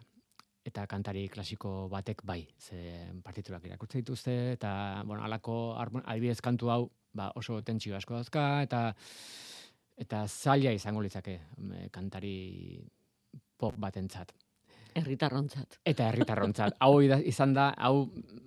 Eta 0.65 0.86
kantari 0.89 1.28
klasiko 1.30 1.88
batek 1.89 2.24
bai, 2.26 2.41
ze 2.58 3.10
partiturak 3.24 3.65
irakurtzen 3.65 4.02
dituzte 4.02 4.36
eta 4.54 5.04
bueno, 5.06 5.24
halako 5.24 5.76
adibidez 5.78 6.41
kantu 6.41 6.69
hau 6.69 6.84
ba 7.13 7.32
oso 7.36 7.62
tentsio 7.62 7.95
asko 7.98 8.17
dauzka 8.17 8.62
eta 8.65 8.82
eta 9.98 10.26
zaila 10.28 10.74
izango 10.76 11.02
litzake 11.02 11.39
kantari 11.91 12.82
pop 13.58 13.78
batentzat. 13.80 14.34
Herritarrontzat. 14.96 15.80
Eta 15.84 16.08
herritarrontzat. 16.08 16.78
hau 16.84 17.02
izan 17.04 17.54
da, 17.54 17.70
hau 17.78 18.06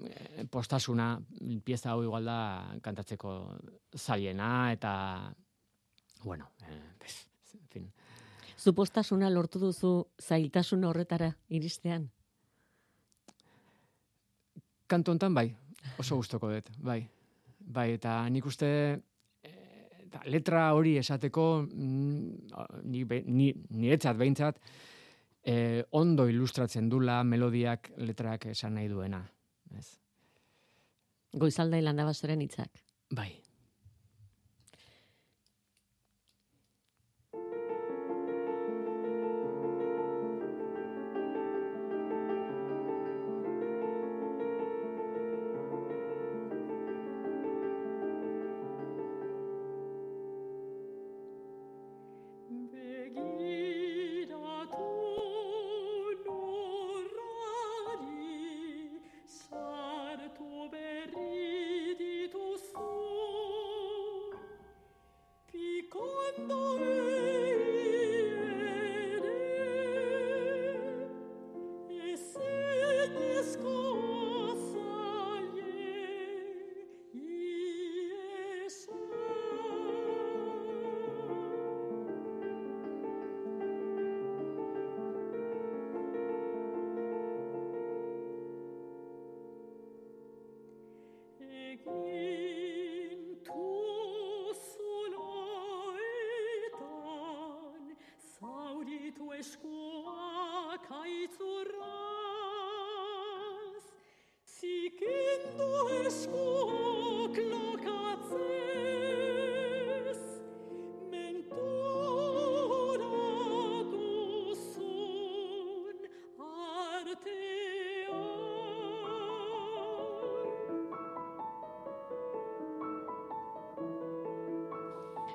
eh, 0.09 0.47
postasuna, 0.51 1.11
pieza 1.65 1.93
hau 1.93 2.03
igual 2.07 2.25
da 2.25 2.39
kantatzeko 2.83 3.35
zailena 3.97 4.73
eta 4.73 4.93
bueno, 6.25 6.49
eh, 6.67 6.81
en 7.55 7.69
fin. 7.69 7.91
Zu 8.59 8.75
postasuna 8.75 9.31
lortu 9.31 9.61
duzu 9.61 9.93
zailtasun 10.23 10.85
horretara 10.85 11.31
iristean? 11.49 12.09
Kanto 14.89 15.13
hontan 15.13 15.35
bai, 15.35 15.51
oso 16.01 16.17
gustoko 16.17 16.51
dut, 16.51 16.73
bai. 16.81 17.03
Bai, 17.61 17.93
eta 17.99 18.23
nik 18.33 18.47
uste 18.49 18.69
eh, 19.45 20.09
letra 20.33 20.73
hori 20.73 20.97
esateko 20.97 21.45
mm, 21.69 22.61
ni, 22.89 23.05
ni, 23.27 23.53
niretzat 23.69 24.17
behintzat, 24.17 24.57
eh, 25.49 25.85
ondo 25.97 26.29
ilustratzen 26.29 26.89
dula 26.93 27.23
melodiak 27.25 27.91
letrak 27.97 28.47
esan 28.53 28.77
nahi 28.77 28.89
duena. 28.93 29.23
Ez. 29.79 29.89
Goizalda 31.33 31.81
ilanda 31.81 32.05
basoren 32.09 32.43
hitzak. 32.45 32.83
Bai. 33.17 33.31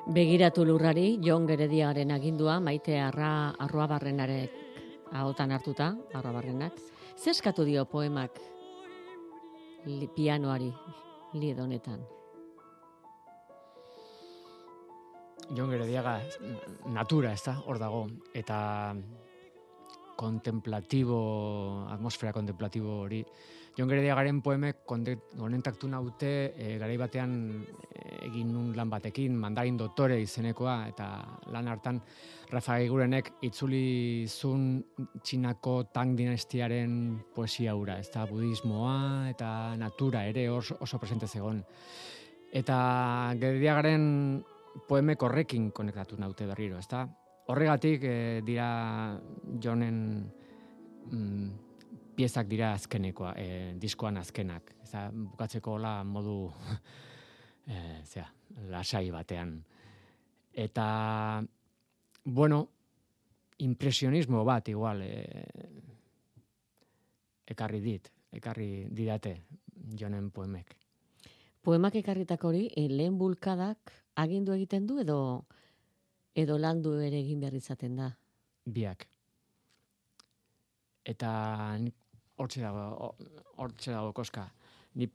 Begiratu 0.03 0.65
lurrari, 0.67 1.15
Jon 1.23 1.45
Gerediaren 1.47 2.11
agindua, 2.11 2.57
maite 2.59 2.97
arra, 2.99 3.55
arroa 3.55 3.85
barrenarek 3.87 4.51
ahotan 5.15 5.53
hartuta, 5.55 5.93
arroa 6.11 6.33
barrenak. 6.35 6.75
Zeskatu 7.15 7.63
dio 7.63 7.85
poemak 7.87 8.35
li, 9.87 10.09
pianoari 10.11 10.67
li 11.39 11.53
honetan. 11.55 12.03
Jon 15.55 15.71
Gerediaga 15.71 16.19
natura, 16.91 17.31
ez 17.31 17.43
da, 17.45 17.55
hor 17.63 17.79
dago. 17.79 18.03
Eta 18.35 18.57
kontemplatibo, 20.23 21.19
atmosfera 21.91 22.33
kontemplatibo 22.36 23.01
hori. 23.03 23.21
Jon 23.73 23.89
Gerediagaren 23.89 24.38
poemek 24.45 24.83
konentaktu 24.86 25.88
naute 25.89 26.29
e, 26.53 26.75
garai 26.77 26.97
batean 27.01 27.31
eh, 27.89 28.27
egin 28.27 28.51
nun 28.53 28.67
lan 28.77 28.91
batekin, 28.91 29.33
mandarin 29.33 29.79
doktore 29.79 30.19
izenekoa, 30.21 30.75
eta 30.91 31.07
lan 31.49 31.71
hartan 31.71 31.97
Rafa 32.53 32.77
Gigurenek 32.83 33.31
itzuli 33.49 34.27
zun 34.29 34.77
txinako 35.25 35.73
tang 35.95 36.13
dinastiaren 36.13 36.93
poesia 37.33 37.73
hura, 37.73 37.97
ez 37.97 38.12
da 38.13 38.27
budismoa 38.29 39.31
eta 39.31 39.49
natura 39.81 40.21
ere 40.29 40.45
oso, 40.53 40.77
oso 40.86 41.01
presente 41.01 41.25
zegon. 41.25 41.63
Eta 42.53 42.77
Gerediagaren 43.41 44.05
poemek 44.86 45.25
horrekin 45.25 45.71
konektatu 45.73 46.21
naute 46.21 46.45
berriro, 46.45 46.77
ez 46.77 46.88
da? 46.93 47.07
Horregatik 47.51 48.03
e, 48.08 48.41
dira 48.45 49.19
Jonen 49.60 49.97
mm, 51.12 51.49
piezak 52.15 52.47
dira 52.47 52.71
azkenekoa, 52.77 53.34
e, 53.36 53.47
diskoan 53.79 54.17
azkenak. 54.21 54.75
Eza, 54.84 55.10
bukatzeko 55.12 55.75
hola 55.75 55.97
modu 56.08 56.38
e, 57.67 57.79
zera, 58.06 58.29
lasai 58.71 59.10
batean. 59.12 59.58
Eta, 60.53 60.86
bueno, 62.23 62.62
impresionismo 63.65 64.45
bat 64.47 64.69
igual 64.71 65.01
e, 65.03 65.43
ekarri 67.51 67.82
dit, 67.84 68.08
ekarri 68.32 68.88
didate 68.89 69.36
jonen 69.99 70.32
poemek. 70.32 70.77
Poemak 71.63 71.95
ekarritako 71.95 72.49
hori, 72.51 72.63
lehen 72.91 73.17
bulkadak 73.17 73.91
agindu 74.19 74.53
egiten 74.56 74.88
du 74.88 74.99
edo 74.99 75.19
edo 76.35 76.57
landu 76.57 76.95
ere 76.99 77.19
egin 77.21 77.39
behar 77.43 77.55
izaten 77.57 77.97
da? 77.99 78.09
Biak. 78.65 79.07
Eta 81.05 81.29
hortxe 82.39 82.61
dago, 82.63 83.13
hortxe 83.61 83.91
dago 83.91 84.13
koska. 84.15 84.47
Ni 84.95 85.07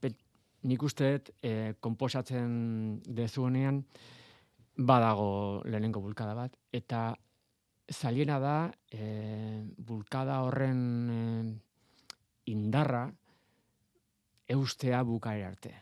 nik 0.68 0.82
uste 0.82 1.10
dut 1.14 1.30
e, 1.42 1.74
komposatzen 1.80 3.00
dezu 3.04 3.44
honean 3.46 3.84
badago 4.78 5.62
lehenengo 5.64 6.02
bulkada 6.02 6.34
bat 6.34 6.56
eta 6.74 7.12
zailena 7.90 8.38
da 8.42 8.56
e, 8.90 9.62
bulkada 9.78 10.40
horren 10.46 10.82
e, 11.14 11.20
indarra 12.50 13.06
eustea 14.48 15.02
bukaera 15.04 15.48
arte. 15.52 15.74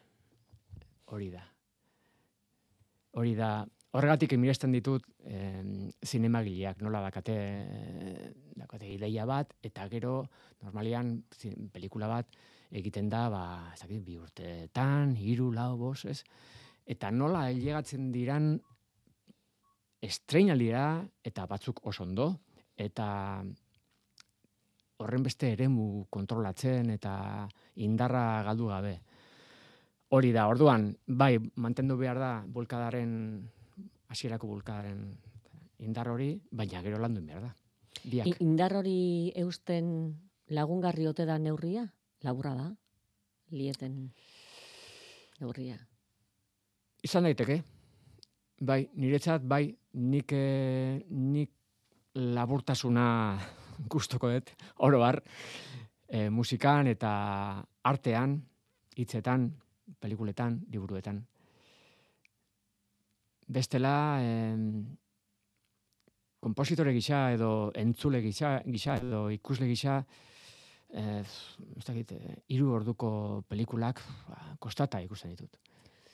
Hori 1.06 1.30
da. 1.30 1.44
Hori 3.16 3.34
da, 3.38 3.50
Horregatik 3.96 4.34
emiresten 4.36 4.74
ditut 4.74 5.06
eh, 5.24 5.62
zinemagileak, 6.04 6.82
nola 6.84 7.00
dakate, 7.06 7.36
dakate 8.58 8.90
ideia 8.92 9.24
bat, 9.24 9.54
eta 9.64 9.86
gero, 9.88 10.18
normalian, 10.66 11.14
zin, 11.32 11.70
pelikula 11.72 12.10
bat, 12.10 12.36
egiten 12.76 13.08
da, 13.08 13.22
ba, 13.32 13.44
ez 13.72 13.80
dakit, 13.80 14.02
bi 14.04 14.18
urteetan, 14.20 15.14
hiru 15.16 15.48
lau, 15.54 15.70
bos, 15.80 16.02
ez? 16.12 16.18
Eta 16.84 17.08
nola 17.10 17.46
heliegatzen 17.48 18.10
diran 18.12 18.52
estreinaldira 20.04 21.00
eta 21.24 21.48
batzuk 21.48 21.80
oso 21.88 22.04
ondo, 22.04 22.28
eta 22.76 23.08
horren 25.00 25.24
beste 25.24 25.54
eremu 25.56 26.06
kontrolatzen 26.12 26.92
eta 26.92 27.16
indarra 27.80 28.42
galdu 28.44 28.68
gabe. 28.76 28.96
Hori 30.12 30.36
da, 30.36 30.46
orduan, 30.52 30.90
bai, 31.08 31.36
mantendu 31.56 31.96
behar 31.96 32.20
da, 32.20 32.32
bulkadaren 32.46 33.14
hasierako 34.08 34.48
bulkadaren 34.50 35.00
indar 35.78 36.08
hori, 36.08 36.30
baina 36.50 36.82
gero 36.82 37.00
landu 37.02 37.22
behar 37.26 37.42
da. 37.48 37.52
Biak. 38.04 38.40
Indar 38.44 38.76
hori 38.76 39.32
eusten 39.36 39.88
lagungarri 40.48 41.06
ote 41.08 41.26
da 41.26 41.38
neurria? 41.38 41.86
Laburra 42.24 42.54
da? 42.54 42.68
Lieten 43.50 44.12
neurria? 45.40 45.76
Izan 47.02 47.28
daiteke. 47.28 47.60
Bai, 48.66 48.86
niretzat, 48.96 49.44
bai, 49.44 49.68
nik, 50.00 50.32
eh, 50.32 51.02
nik 51.10 51.52
laburtasuna 52.16 53.06
gustoko 53.92 54.30
dut, 54.32 54.52
oro 54.88 55.02
bar, 55.02 55.20
e, 56.08 56.30
musikan 56.32 56.88
eta 56.88 57.10
artean, 57.84 58.38
hitzetan, 58.96 59.50
pelikuletan, 60.00 60.62
liburuetan 60.72 61.20
bestela 63.46 64.18
eh, 64.22 64.56
kompositore 66.40 66.92
gisa 66.94 67.32
edo 67.34 67.70
entzule 67.74 68.20
gisa, 68.22 68.60
gisa 68.66 68.98
edo 69.00 69.26
ikusle 69.34 69.66
gisa 69.70 69.98
eh, 70.90 71.22
ez 71.22 71.84
dakit, 71.86 72.12
eh, 72.12 72.36
iru 72.54 72.72
orduko 72.74 73.42
pelikulak 73.48 74.02
ba, 74.28 74.56
kostata 74.58 75.02
ikusten 75.02 75.34
ditut. 75.34 75.58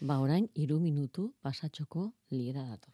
Ba 0.03 0.19
orain, 0.19 0.49
iru 0.59 0.81
minutu 0.81 1.33
pasatxoko 1.43 2.11
liera 2.35 2.67
dator. 2.73 2.93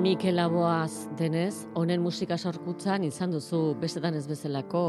Mikel 0.00 0.38
Aboaz 0.40 1.10
denez, 1.18 1.66
honen 1.76 2.00
musika 2.00 2.38
sorkutzan 2.40 3.02
izan 3.04 3.34
duzu 3.34 3.74
bestetan 3.82 4.14
ez 4.16 4.22
bezalako 4.24 4.84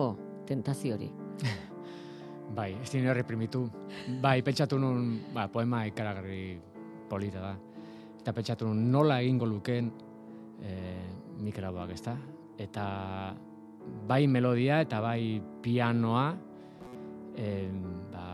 tentazio 0.48 0.96
hori. 0.96 1.10
Bai, 2.58 2.70
ez 2.80 2.88
dine 2.94 3.12
reprimitu. 3.18 3.66
Bai, 4.24 4.38
pentsatu 4.40 4.80
nun, 4.80 5.18
ba, 5.36 5.50
poema 5.52 5.82
ikaragarri 5.90 6.46
polita 7.12 7.44
da. 7.44 7.52
Eta 8.22 8.32
pentsatu 8.38 8.70
nun 8.70 8.86
nola 8.94 9.20
egingo 9.20 9.50
lukeen 9.52 9.92
e, 10.64 10.78
Mikel 11.44 11.68
Aboak, 11.68 11.92
ez 11.92 12.06
da? 12.08 12.16
Eta 12.56 12.86
bai 14.08 14.22
melodia 14.32 14.80
eta 14.86 15.02
bai 15.04 15.42
pianoa 15.66 16.26
e, 17.36 17.68
ba, 18.14 18.31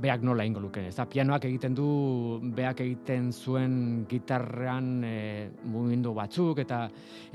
beak 0.00 0.24
nola 0.24 0.44
ingo 0.48 0.60
luken. 0.62 0.88
Ez 0.88 0.96
da, 0.96 1.06
pianoak 1.08 1.44
egiten 1.48 1.76
du, 1.76 1.88
beak 2.56 2.80
egiten 2.84 3.30
zuen 3.32 4.06
gitarrean 4.10 5.04
e, 5.04 5.16
mugindu 5.70 6.14
batzuk, 6.16 6.62
eta 6.64 6.86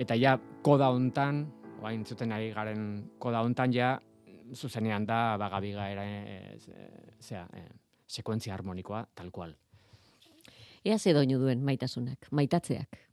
eta 0.02 0.18
ja 0.20 0.36
koda 0.66 0.90
hontan, 0.94 1.46
oain 1.84 2.06
zuten 2.06 2.34
ari 2.34 2.52
garen 2.56 2.88
koda 3.22 3.44
hontan 3.46 3.74
ja, 3.74 3.96
zuzenean 4.54 5.06
da, 5.06 5.38
bagabiga 5.42 5.90
era, 5.94 6.06
e, 6.06 6.58
zera, 7.22 7.46
e, 7.54 7.66
sekuentzia 8.08 8.54
harmonikoa, 8.54 9.06
tal 9.14 9.32
cual. 9.32 9.56
Ea 10.86 11.00
ze 11.00 11.14
doinu 11.14 11.40
duen 11.42 11.64
maitasunak, 11.66 12.30
maitatzeak. 12.32 13.05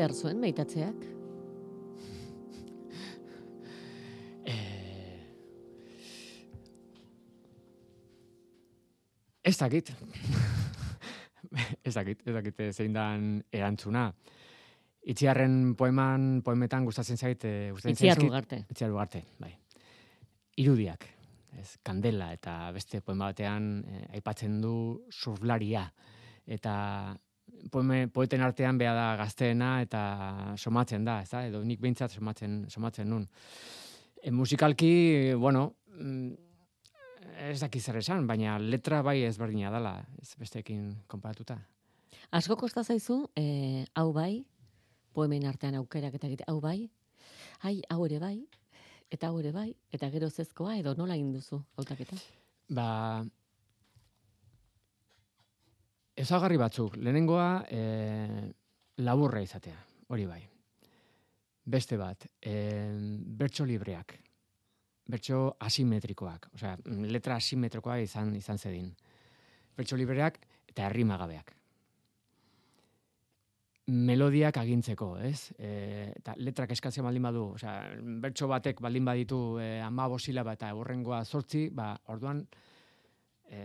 Behar 0.00 0.14
zuen 0.16 0.38
meitatzeak? 0.40 1.02
Eh, 4.48 5.20
Ez 9.42 9.56
dakit. 9.58 9.92
ez 11.88 11.94
dakit, 11.94 12.20
ez 12.24 12.34
dakit 12.34 12.60
eh, 12.60 12.72
zein 12.72 12.96
dan 12.96 13.30
erantzuna. 13.52 14.08
Itziarren 15.10 15.74
poeman, 15.76 16.40
poemetan 16.44 16.84
gustatzen 16.88 17.16
zait, 17.16 17.44
eh, 17.44 17.70
gustatzen 17.72 17.96
Itziar 17.96 18.24
ugarte. 18.24 18.64
Itziar 18.70 18.92
ugarte, 18.92 19.24
bai. 19.40 19.52
Irudiak, 20.60 21.08
ez, 21.60 21.74
kandela 21.84 22.32
eta 22.36 22.70
beste 22.72 23.00
poema 23.04 23.32
batean 23.32 23.72
eh, 23.84 24.06
aipatzen 24.16 24.60
du 24.64 24.74
surflaria. 25.10 25.90
Eta 26.46 26.74
poeme, 27.72 28.04
poeten 28.12 28.42
artean 28.44 28.78
beha 28.78 28.92
da 28.96 29.08
gazteena 29.20 29.80
eta 29.84 30.02
somatzen 30.56 31.04
da, 31.06 31.20
ez 31.22 31.30
da? 31.30 31.44
Edo 31.48 31.62
nik 31.64 31.80
behintzat 31.80 32.14
somatzen, 32.16 32.64
somatzen 32.70 33.10
nun. 33.10 33.26
E, 34.20 34.30
musikalki, 34.30 35.34
bueno, 35.40 35.66
mm, 35.96 36.50
ez 37.48 37.58
daki 37.60 37.80
zer 37.80 38.00
esan, 38.00 38.26
baina 38.28 38.58
letra 38.58 39.00
bai 39.02 39.22
ezberdina 39.24 39.72
dela, 39.72 39.96
ez 40.20 40.34
besteekin 40.38 40.92
konparatuta. 41.08 41.58
Asko 42.36 42.56
kosta 42.56 42.84
zaizu, 42.84 43.24
eh, 43.36 43.84
hau 43.94 44.12
bai, 44.12 44.44
poemen 45.14 45.46
artean 45.46 45.74
aukerak 45.80 46.14
eta 46.14 46.28
egite, 46.28 46.44
hau 46.46 46.60
bai, 46.60 46.90
ai, 47.66 47.80
hau 47.90 48.04
ere 48.06 48.20
bai, 48.22 48.36
eta 49.10 49.30
hau 49.30 49.40
ere 49.40 49.52
bai, 49.52 49.70
eta 49.92 50.10
gero 50.10 50.30
zezkoa 50.30 50.76
edo 50.78 50.94
nola 50.98 51.16
egin 51.18 51.32
duzu 51.34 51.58
hautaketa? 51.76 52.18
Ba, 52.70 53.24
ezagarri 56.20 56.58
batzuk, 56.60 56.96
lehenengoa 57.00 57.50
e, 57.70 57.82
laburra 59.04 59.42
izatea, 59.44 59.78
hori 60.12 60.26
bai. 60.28 60.40
Beste 61.70 61.96
bat, 62.00 62.26
e, 62.42 62.54
bertso 63.40 63.64
libreak, 63.68 64.16
bertso 65.10 65.44
asimetrikoak, 65.66 66.50
osea, 66.56 66.76
mm, 66.84 67.08
letra 67.14 67.38
asimetrikoa 67.40 68.00
izan 68.04 68.34
izan 68.36 68.58
zedin. 68.58 68.90
Bertso 69.76 69.96
libreak 69.96 70.38
eta 70.68 70.88
herrimagabeak. 70.88 71.54
Melodiak 73.90 74.56
agintzeko, 74.60 75.14
ez? 75.26 75.50
E, 75.58 75.70
eta 76.20 76.34
letrak 76.38 76.76
eskatzea 76.76 77.02
baldin 77.02 77.24
badu, 77.26 77.46
osea, 77.56 77.78
bertso 78.22 78.46
batek 78.50 78.82
baldin 78.84 79.08
baditu 79.08 79.40
e, 79.58 79.80
ama 79.82 80.06
silaba 80.18 80.52
eta 80.58 80.74
urrengoa 80.74 81.24
zortzi, 81.24 81.70
ba, 81.74 81.96
orduan, 82.12 82.44
e, 83.50 83.62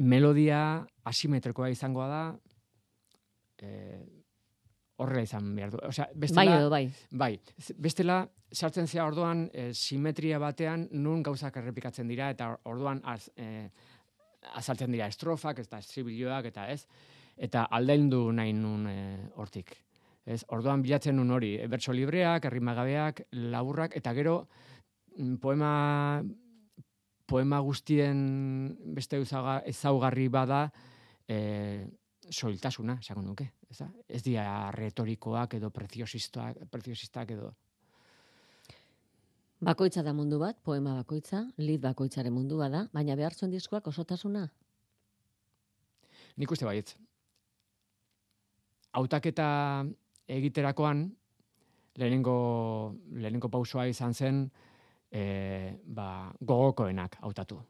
melodia 0.00 0.86
asimetrikoa 1.04 1.68
izangoa 1.72 2.08
da, 2.08 2.22
e, 3.60 4.00
horrela 5.00 5.24
izan 5.24 5.54
behar 5.56 5.72
du. 5.72 5.80
Osea, 5.88 6.08
bestela, 6.14 6.44
Bai 6.44 6.60
edo 6.60 6.70
bai. 6.72 6.84
Bai, 7.22 7.32
bestela 7.78 8.20
sartzen 8.52 8.88
zea 8.88 9.06
orduan 9.06 9.46
e, 9.52 9.70
simetria 9.72 10.40
batean 10.42 10.88
nun 10.92 11.22
gauzak 11.22 11.56
errepikatzen 11.60 12.08
dira 12.10 12.30
eta 12.34 12.50
or- 12.52 12.74
orduan 12.74 13.00
az, 13.04 13.30
e, 13.36 13.68
azaltzen 14.56 14.92
dira 14.92 15.08
estrofak 15.08 15.60
eta 15.62 15.78
estribilloak 15.78 16.50
eta 16.50 16.68
ez 16.72 16.84
eta 17.40 17.64
aldaindu 17.72 18.26
nahi 18.36 18.52
nun 18.52 18.86
e, 18.90 18.98
hortik. 19.40 19.72
Ez, 20.26 20.42
orduan 20.52 20.82
bilatzen 20.84 21.16
nun 21.16 21.30
hori, 21.32 21.54
bertso 21.70 21.94
libreak, 21.96 22.44
errimagabeak, 22.44 23.22
laburrak 23.32 23.96
eta 23.96 24.12
gero 24.14 24.42
mm, 25.16 25.36
poema 25.40 25.70
poema 27.30 27.60
guztien 27.62 28.20
beste 28.96 29.20
ezaugarri 29.22 30.28
bada 30.28 30.64
e, 31.28 31.86
soiltasuna, 32.30 32.98
esango 33.02 33.22
nuke. 33.22 33.46
Ez, 33.70 33.82
ez 34.08 34.22
dira 34.26 34.70
retorikoak 34.74 35.54
edo 35.60 35.70
preziosistak, 35.70 37.30
edo 37.36 37.52
Bakoitza 39.60 40.00
da 40.00 40.14
mundu 40.16 40.38
bat, 40.40 40.56
poema 40.64 40.94
bakoitza, 40.96 41.42
lit 41.60 41.82
bakoitzaren 41.84 42.32
mundua 42.32 42.70
da, 42.72 42.86
baina 42.96 43.12
behar 43.16 43.34
zuen 43.36 43.50
diskoak 43.52 43.90
osotasuna. 43.90 44.46
Nik 46.40 46.54
uste 46.54 46.64
baietz. 46.64 46.94
Hautaketa 48.96 49.50
egiterakoan, 50.32 51.04
lehenengo, 52.00 52.36
lehenengo 53.12 53.50
pausoa 53.52 53.84
izan 53.90 54.16
zen, 54.16 54.46
e, 55.10 55.80
ba, 55.84 56.32
gogokoenak 56.40 57.18
hautatu. 57.20 57.60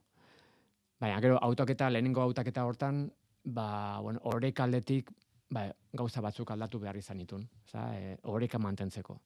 Baina, 1.01 1.21
gero, 1.25 1.39
hautaketa, 1.41 1.89
lehenengo 1.91 2.21
hautaketa 2.21 2.65
hortan, 2.69 3.07
ba, 3.45 4.01
bueno, 4.03 4.21
oreka 4.25 4.65
aldetik, 4.65 5.11
ba, 5.51 5.65
gauza 5.93 6.21
batzuk 6.21 6.51
aldatu 6.51 6.79
behar 6.79 6.97
izan 7.01 7.19
ditun. 7.19 7.49
Oza, 7.65 7.87
e, 7.97 8.17
oreka 8.29 8.59
mantentzeko. 8.59 9.19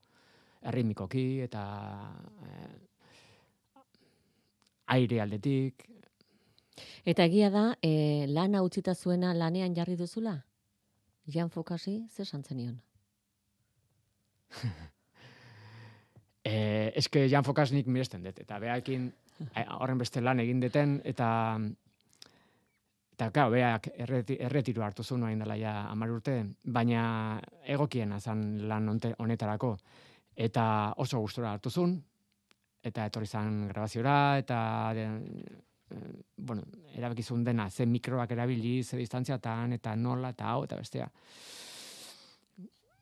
Errimikoki 0.70 1.40
eta 1.44 1.64
e, 2.46 2.54
aire 4.94 5.20
aldetik. 5.20 5.84
Eta 7.04 7.26
egia 7.26 7.50
da, 7.50 7.66
e, 7.82 8.26
lana 8.30 8.62
utzita 8.62 8.94
zuena 8.94 9.34
lanean 9.34 9.74
jarri 9.74 9.96
duzula? 9.96 10.38
Jan 11.26 11.50
Fokasi, 11.50 12.06
ze 12.10 12.24
santzen 12.24 12.56
nion? 12.56 12.80
E, 16.44 16.92
eske 17.00 17.24
Jan 17.28 17.44
Fokasnik 17.44 17.86
miresten 17.86 18.22
dut, 18.24 18.38
eta 18.44 18.58
behakin 18.60 19.08
horren 19.78 19.98
beste 19.98 20.20
lan 20.20 20.40
egin 20.44 20.60
deten, 20.60 20.98
eta 21.04 21.28
eta 23.14 23.30
claro, 23.30 23.52
beak 23.54 23.88
erreti, 23.94 24.74
hartu 24.82 25.04
zuen 25.04 25.22
orain 25.22 25.38
dela 25.38 25.56
ja 25.56 25.74
10 25.94 26.10
urte, 26.10 26.34
baina 26.64 27.40
egokiena 27.64 28.18
zan 28.20 28.68
lan 28.68 28.90
honetarako 29.18 29.76
eta 30.34 30.64
oso 30.98 31.20
gustora 31.22 31.52
hartu 31.52 31.70
zuen 31.70 31.94
eta 32.84 33.06
etorri 33.06 33.26
zan 33.26 33.68
grabaziora 33.68 34.38
eta 34.38 34.58
de, 34.94 35.04
eh, 35.90 36.22
bueno, 36.36 36.62
erabakizun 36.92 37.44
dena, 37.44 37.70
ze 37.70 37.86
mikroak 37.86 38.30
erabili, 38.30 38.82
ze 38.82 38.96
distantziatan, 38.96 39.72
eta 39.72 39.94
nola, 39.96 40.34
eta 40.34 40.50
hau, 40.50 40.64
eta 40.64 40.76
bestea. 40.76 41.08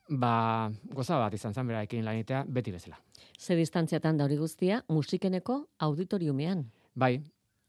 Ba, 0.09 0.70
goza 0.85 1.18
bat 1.18 1.35
izan 1.35 1.55
zen 1.55 1.66
beraekin 1.66 2.05
lanitea, 2.05 2.44
beti 2.46 2.72
bezala. 2.72 3.00
Ze 3.38 3.56
distantziatan 3.58 4.16
da 4.16 4.24
hori 4.24 4.37
guztia, 4.37 4.82
musikeneko 4.88 5.58
auditoriumean. 5.78 6.64
Bai, 6.94 7.22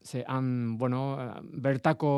ze 0.03 0.23
han, 0.27 0.77
bueno, 0.77 1.17
bertako 1.43 2.11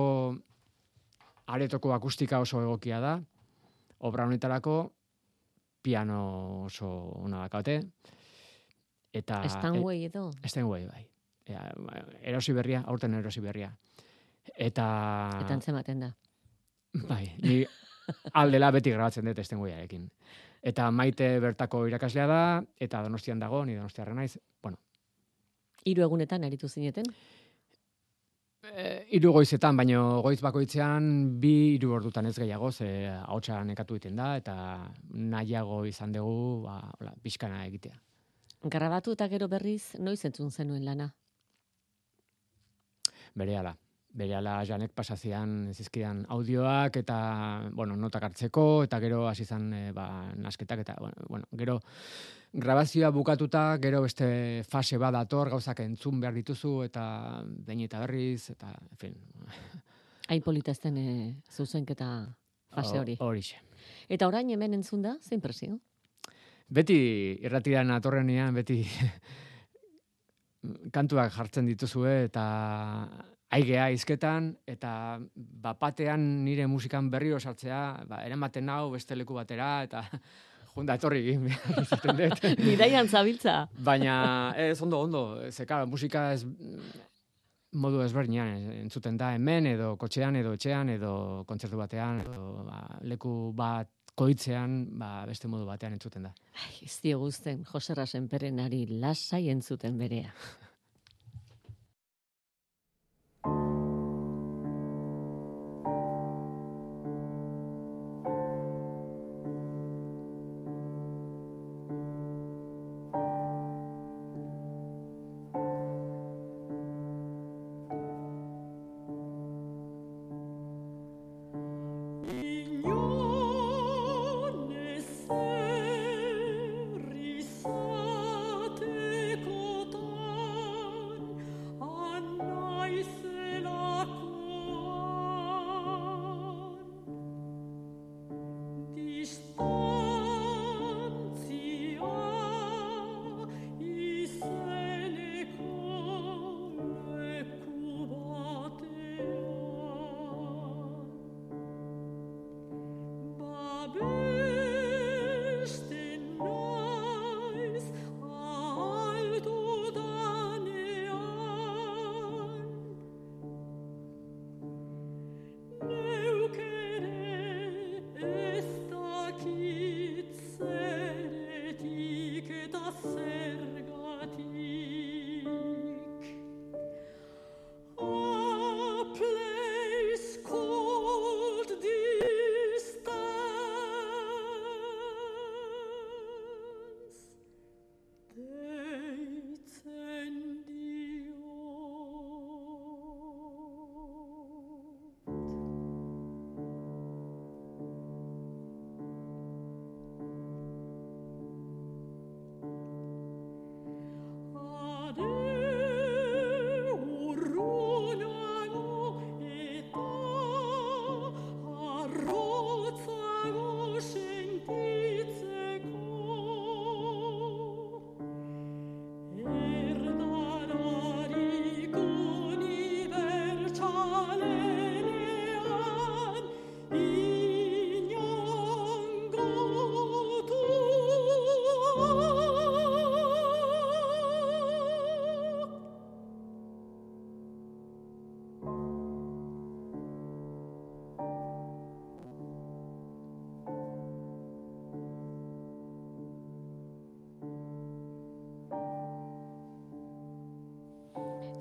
aretoko 1.48 1.94
akustika 1.94 2.40
oso 2.40 2.62
egokia 2.62 3.00
da, 3.00 3.16
obra 4.00 4.26
honetarako 4.26 4.92
piano 5.82 6.66
oso 6.66 6.88
ona 7.22 7.44
dakaute, 7.46 7.80
eta... 9.14 9.44
Stanway 9.50 10.06
edo. 10.10 10.32
Stanway, 10.46 10.88
bai. 10.90 11.06
Ea, 11.46 11.62
erosi 12.26 12.54
berria, 12.58 12.82
aurten 12.90 13.14
erosi 13.14 13.42
berria. 13.42 13.70
Eta... 14.56 14.86
Eta 15.44 15.54
antzematen 15.54 16.08
da. 16.08 16.14
Bai, 17.06 17.36
ni 17.44 17.60
aldela 18.34 18.72
beti 18.72 18.94
grabatzen 18.94 19.26
dut 19.30 19.42
Stanwayarekin. 19.46 20.08
Eta 20.66 20.90
maite 20.92 21.28
bertako 21.40 21.86
irakaslea 21.86 22.26
da, 22.28 22.42
eta 22.82 23.04
donostian 23.06 23.40
dago, 23.40 23.62
ni 23.66 23.76
donostiarra 23.78 24.16
naiz. 24.18 24.34
Bueno, 24.64 24.80
Hiru 25.86 26.02
egunetan 26.02 26.46
aritu 26.48 26.68
zineten. 26.68 27.06
E, 28.66 28.86
iru 29.14 29.30
goizetan, 29.36 29.78
baino 29.78 30.24
goiz 30.26 30.40
bakoitzean 30.42 31.06
bi 31.42 31.76
hiru 31.76 31.94
ordutan 32.00 32.26
ez 32.26 32.34
gehiago, 32.40 32.72
ze 32.72 32.88
ahotsa 33.20 33.60
nekatu 33.64 34.00
egiten 34.00 34.18
da, 34.18 34.32
eta 34.42 34.56
nahiago 35.36 35.84
izan 35.86 36.16
dugu, 36.18 36.64
ba, 36.66 36.80
hola, 36.98 37.14
pixkana 37.22 37.62
egitea. 37.68 38.02
Grabatu 38.74 39.14
eta 39.14 39.30
gero 39.30 39.48
berriz, 39.48 39.94
noiz 40.02 40.24
entzun 40.26 40.50
zenuen 40.50 40.86
lana. 40.90 41.12
Berehala. 43.38 43.76
Berehala 44.16 44.62
janek 44.64 44.94
pasazian 44.96 45.74
zizkidan 45.74 46.22
audioak 46.32 47.02
eta, 47.02 47.18
bueno, 47.76 47.98
notak 48.00 48.30
hartzeko, 48.30 48.84
eta 48.88 49.00
gero 49.04 49.26
hasi 49.28 49.44
izan 49.44 49.74
e, 49.76 49.82
ba, 49.92 50.06
nasketak, 50.40 50.86
eta, 50.86 50.96
bueno, 51.00 51.28
bueno, 51.28 51.50
gero 51.52 51.82
grabazioa 52.56 53.10
bukatuta, 53.12 53.66
gero 53.84 54.02
beste 54.06 54.64
fase 54.64 54.98
bat 54.98 55.18
dator, 55.18 55.52
gauzak 55.52 55.82
entzun 55.84 56.22
behar 56.24 56.38
dituzu, 56.40 56.78
eta 56.88 57.44
behin 57.44 57.84
eta 57.90 58.00
berriz, 58.06 58.52
eta, 58.56 58.72
en 58.72 59.04
fin, 59.04 59.20
Hain 60.28 60.42
politazten 60.42 60.96
e, 60.98 61.10
zuzenketa 61.54 62.08
fase 62.74 62.98
hori. 62.98 63.16
Horixe. 63.22 63.60
Eta 64.10 64.28
orain 64.28 64.50
hemen 64.50 64.74
entzun 64.80 65.04
da, 65.06 65.14
zein 65.22 65.42
presio? 65.42 65.78
Beti 66.66 66.98
irratiran 67.46 67.94
atorrenean, 67.94 68.56
beti 68.58 68.80
kantuak 70.96 71.34
jartzen 71.36 71.70
dituzue 71.70 72.24
eta 72.26 72.46
aigea 73.56 73.90
izketan 73.94 74.52
eta 74.68 75.20
bapatean 75.36 76.22
nire 76.46 76.68
musikan 76.68 77.10
berriro 77.12 77.40
sartzea, 77.40 77.82
ba, 78.10 78.22
eramaten 78.26 78.70
hau 78.70 78.92
beste 78.96 79.16
leku 79.16 79.38
batera 79.38 79.70
eta 79.88 80.04
junda 80.76 80.98
etorri 81.00 81.24
egin 81.24 81.48
behar 81.48 81.82
izaten 81.84 82.22
dut. 82.22 82.48
Bidaian 82.70 83.08
zabiltza. 83.08 83.58
Baina 83.90 84.16
ez 84.60 84.80
ondo, 84.84 85.02
ondo, 85.08 85.26
zeka 85.52 85.84
musika 85.90 86.32
ez 86.36 86.44
modu 87.76 88.00
ezberdinean 88.06 88.72
entzuten 88.86 89.18
da 89.20 89.34
hemen 89.36 89.68
edo 89.68 89.96
kotxean 90.00 90.38
edo 90.40 90.54
etxean 90.56 90.94
edo 90.94 91.12
kontzertu 91.48 91.80
batean 91.80 92.22
edo 92.24 92.64
ba, 92.68 92.86
leku 93.04 93.52
bat 93.56 93.92
koitzean 94.16 94.78
ba, 95.00 95.26
beste 95.28 95.50
modu 95.52 95.68
batean 95.68 95.98
entzuten 95.98 96.30
da. 96.30 96.32
Ai, 96.64 96.86
ez 96.88 96.96
dio 97.04 97.20
guzten, 97.20 97.66
Jose 97.68 97.96
Rasenperenari 97.98 98.86
lasai 99.02 99.50
entzuten 99.52 100.00
berea. 100.00 100.32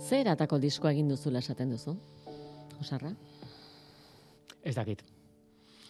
Zer 0.04 0.28
atako 0.28 0.58
diskoa 0.60 0.90
egin 0.92 1.08
duzula 1.08 1.40
esaten 1.40 1.70
duzu? 1.72 1.94
Osarra? 2.76 3.08
Ez 4.60 4.74
dakit. 4.76 5.00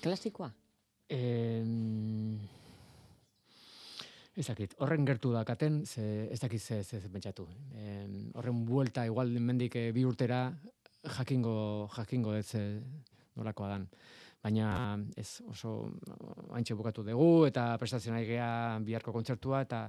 Klasikoa? 0.05 0.53
Em, 1.11 2.37
ez 4.39 4.45
dakit, 4.47 4.77
horren 4.79 5.09
gertu 5.09 5.33
dakaten, 5.35 5.81
ze, 5.85 6.29
ez 6.31 6.39
dakit 6.39 6.63
ze, 6.63 6.79
ze, 6.85 7.01
ze 7.01 7.11
pentsatu. 7.11 7.49
Em, 7.75 8.31
horren 8.39 8.61
buelta, 8.69 9.05
igual 9.05 9.35
mendik 9.43 9.75
eh, 9.81 9.89
bi 9.93 10.05
urtera, 10.07 10.45
jakingo, 11.17 11.89
jakingo 11.97 12.37
ez 12.39 12.55
eh, 12.55 12.69
nolakoa 13.35 13.73
dan. 13.73 13.89
Baina 14.45 14.69
ez 15.17 15.41
oso 15.51 15.73
haintxe 16.53 16.77
bukatu 16.79 17.03
dugu, 17.03 17.49
eta 17.49 17.67
prestazioa 17.83 18.23
egea 18.23 18.79
biharko 18.85 19.17
kontzertua, 19.17 19.65
eta 19.67 19.89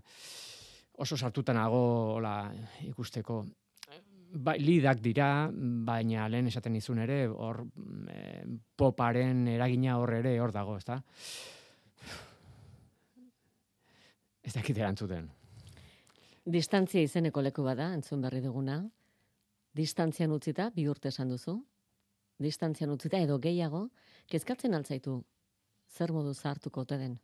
oso 0.98 1.18
sartutan 1.18 1.62
nago 1.62 1.84
hola 2.16 2.40
ikusteko. 2.90 3.44
Ba, 4.36 4.58
lidak 4.60 5.00
dira, 5.00 5.48
baina 5.88 6.26
lehen 6.28 6.50
esaten 6.50 6.76
izun 6.76 7.00
ere, 7.00 7.22
hor 7.32 7.62
e, 8.12 8.18
poparen 8.76 9.46
eragina 9.48 9.96
hor 10.02 10.12
ere 10.18 10.34
hor 10.44 10.52
dago, 10.52 10.76
ezta? 10.76 10.98
Ez 14.44 14.52
dakit 14.54 14.78
erantzuten. 14.78 15.30
Distantzia 16.46 17.02
izeneko 17.08 17.42
leku 17.42 17.64
bada, 17.64 17.88
entzun 17.96 18.22
berri 18.22 18.42
duguna. 18.44 18.82
Distantzian 19.76 20.36
utzita, 20.36 20.68
bi 20.76 20.86
urte 20.92 21.10
esan 21.14 21.32
duzu. 21.32 21.56
Distantzian 22.40 22.92
utzita 22.92 23.18
edo 23.24 23.40
gehiago, 23.40 23.88
kezkatzen 24.28 24.76
altzaitu. 24.76 25.16
Zer 25.88 26.12
modu 26.12 26.36
zartuko 26.36 26.84
ote 26.84 27.00
den? 27.00 27.18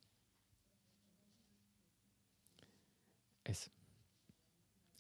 Ez. 3.43 3.68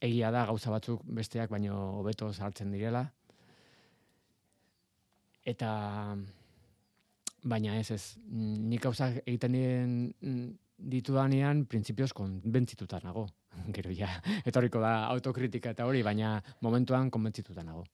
Egia 0.01 0.31
da 0.33 0.45
gauza 0.49 0.71
batzuk 0.73 1.03
besteak 1.05 1.51
baino 1.53 1.77
hobeto 1.99 2.31
sartzen 2.33 2.71
direla. 2.73 3.05
Eta 5.45 5.69
baina 7.43 7.77
ez 7.79 7.91
ez, 7.91 8.03
nik 8.29 8.81
gauza 8.81 9.11
egiten 9.25 9.57
dien 9.57 9.93
ditudanean 10.81 11.65
printzipioz 11.69 12.11
konbentzituta 12.17 13.01
nago. 13.03 13.27
Gero 13.75 13.93
ja, 13.93 14.09
etorriko 14.45 14.81
da 14.81 15.05
autokritika 15.13 15.73
eta 15.75 15.85
hori, 15.85 16.03
baina 16.05 16.39
momentuan 16.61 17.09
konbentzituta 17.13 17.65
nago. 17.65 17.85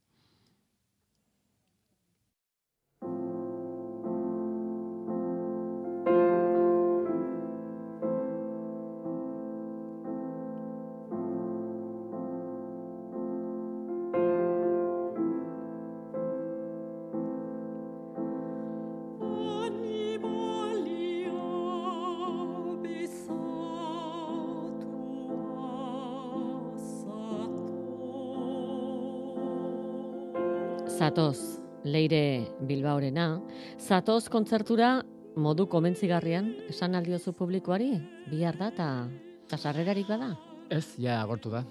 Zatoz, 31.08 31.62
leire 31.88 32.50
Bilbaorena, 32.68 33.38
zatoz 33.80 34.26
kontzertura 34.28 35.06
modu 35.40 35.64
komentzigarrian 35.72 36.50
esan 36.68 36.98
aldiozu 37.00 37.32
publikoari, 37.32 37.94
bihar 38.28 38.58
da 38.60 38.68
eta 38.74 39.56
sarrerarik 39.56 40.10
bada? 40.12 40.34
Ez, 40.68 40.98
ja, 41.00 41.22
agortu 41.22 41.54
da. 41.54 41.64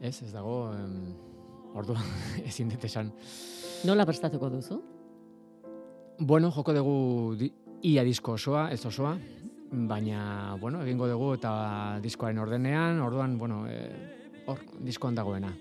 Ez, 0.00 0.22
ez 0.24 0.30
dago, 0.32 0.56
em, 0.72 1.12
ordu, 1.76 1.98
ezin 2.48 2.72
dut 2.72 2.88
esan. 2.88 3.12
Nola 3.84 4.08
prestatuko 4.08 4.48
duzu? 4.56 4.80
Bueno, 6.16 6.48
joko 6.48 6.72
dugu 6.72 6.98
di, 7.36 7.52
ia 7.92 8.08
disko 8.08 8.38
osoa, 8.40 8.70
ez 8.72 8.80
osoa, 8.88 9.18
baina, 9.92 10.56
bueno, 10.62 10.80
egingo 10.80 11.12
dugu 11.12 11.34
eta 11.36 11.56
diskoaren 12.00 12.40
ordenean, 12.40 13.04
orduan, 13.04 13.36
bueno, 13.36 13.66
e, 13.68 13.82
hor, 14.46 14.64
diskoan 14.80 15.20
dagoena. 15.20 15.52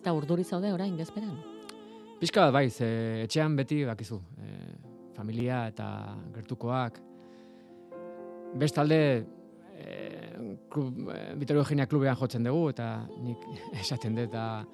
Eta 0.00 0.18
urduri 0.18 0.42
zaude 0.42 0.74
orain 0.74 0.98
gezperan? 0.98 1.54
Pizka 2.16 2.46
bat 2.46 2.54
bai, 2.54 2.70
ze 2.70 2.86
etxean 3.26 3.56
beti 3.58 3.82
bakizu, 3.84 4.16
e, 4.40 4.46
familia 5.16 5.66
eta 5.68 5.86
gertukoak. 6.32 7.00
Bestalde, 8.56 9.00
e, 9.76 9.96
klub, 10.72 11.02
e, 11.12 11.18
Vitorio 11.36 11.60
Eugenia 11.60 11.86
klubean 11.86 12.16
jotzen 12.16 12.48
dugu, 12.48 12.70
eta 12.72 12.88
nik 13.20 13.44
esaten 13.82 14.16
dut, 14.16 14.30
eta 14.30 14.64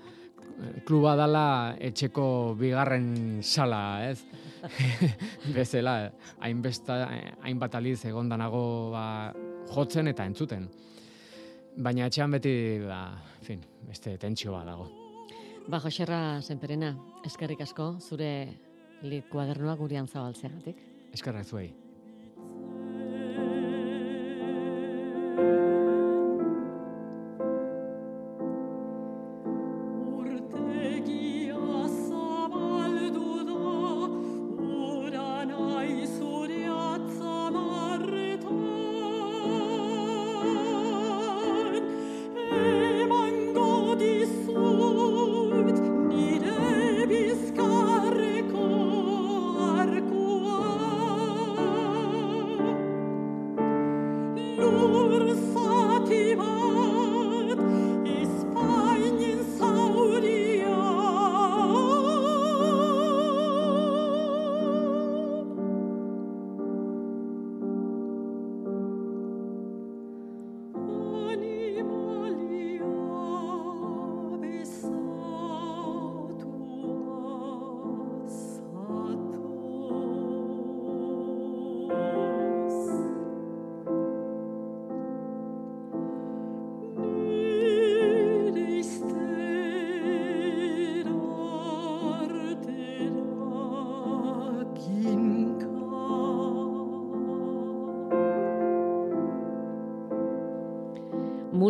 kluba 0.86 1.16
dala 1.18 1.74
etxeko 1.80 2.54
bigarren 2.60 3.42
sala, 3.42 3.82
ez? 4.06 4.22
Bezela, 5.56 5.96
hainbesta, 6.46 7.02
hainbat 7.42 7.74
aliz 7.74 8.04
egondanago 8.06 8.64
ba, 8.94 9.04
jotzen 9.74 10.14
eta 10.14 10.30
entzuten. 10.30 10.70
Baina 11.82 12.06
etxean 12.06 12.38
beti, 12.38 12.56
ba, 12.86 13.06
fin, 13.42 13.64
beste 13.88 14.14
tentsioa 14.22 14.62
dago. 14.68 15.01
Ba, 15.70 15.78
Joserra 15.78 16.42
Senperena, 16.42 16.90
eskerrik 17.26 17.62
asko, 17.62 17.94
zure 18.02 18.32
lit 19.06 19.28
kuadernua 19.30 19.76
gurean 19.78 20.08
zabaltzeagatik. 20.10 20.82
Eskerrak 21.14 21.46
zuei. 21.46 21.70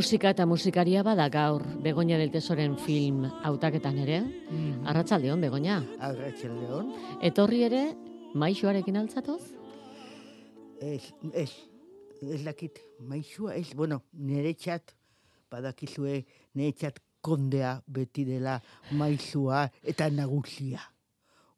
Musika 0.03 0.33
eta 0.35 0.49
musikaria 0.51 1.05
bada 1.07 1.29
gaur 1.31 1.63
Begoña 1.79 2.17
del 2.19 2.33
Tesoren 2.35 2.73
film 2.75 3.23
hautaketan 3.47 4.01
ere. 4.03 4.17
Arratsaldeon 4.91 5.39
Begoña. 5.41 5.77
Arratxaldeon. 6.03 6.89
Etorri 7.23 7.61
ere 7.63 7.83
maixoarekin 8.35 8.99
altzatoz? 8.99 9.45
Ez, 10.83 11.13
ez, 11.39 11.53
ez 12.19 12.41
dakit, 12.43 12.81
maixua, 12.99 13.55
ez, 13.55 13.77
bueno, 13.79 14.01
nire 14.13 14.57
txat, 14.59 14.91
badakizue, 15.55 16.17
nire 16.59 16.75
txat 16.81 16.99
kondea 17.23 17.77
beti 17.87 18.25
dela 18.27 18.57
maixua 18.99 19.69
eta 19.87 20.11
nagusia. 20.11 20.83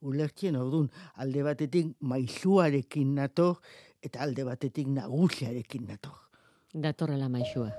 Ulertzen 0.05 0.61
orduan, 0.61 0.92
alde 1.16 1.47
batetik 1.49 1.97
maixuarekin 2.12 3.16
nator, 3.22 3.57
eta 4.05 4.20
alde 4.28 4.45
batetik 4.45 4.92
nagusiarekin 5.01 5.88
nator. 5.95 6.20
Datorrela 6.74 7.32
maixua. 7.32 7.72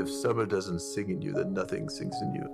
If 0.00 0.08
summer 0.08 0.46
doesn't 0.46 0.80
sing 0.80 1.10
in 1.10 1.20
you, 1.20 1.34
then 1.34 1.52
nothing 1.52 1.90
sings 1.90 2.16
in 2.22 2.32
you. 2.34 2.48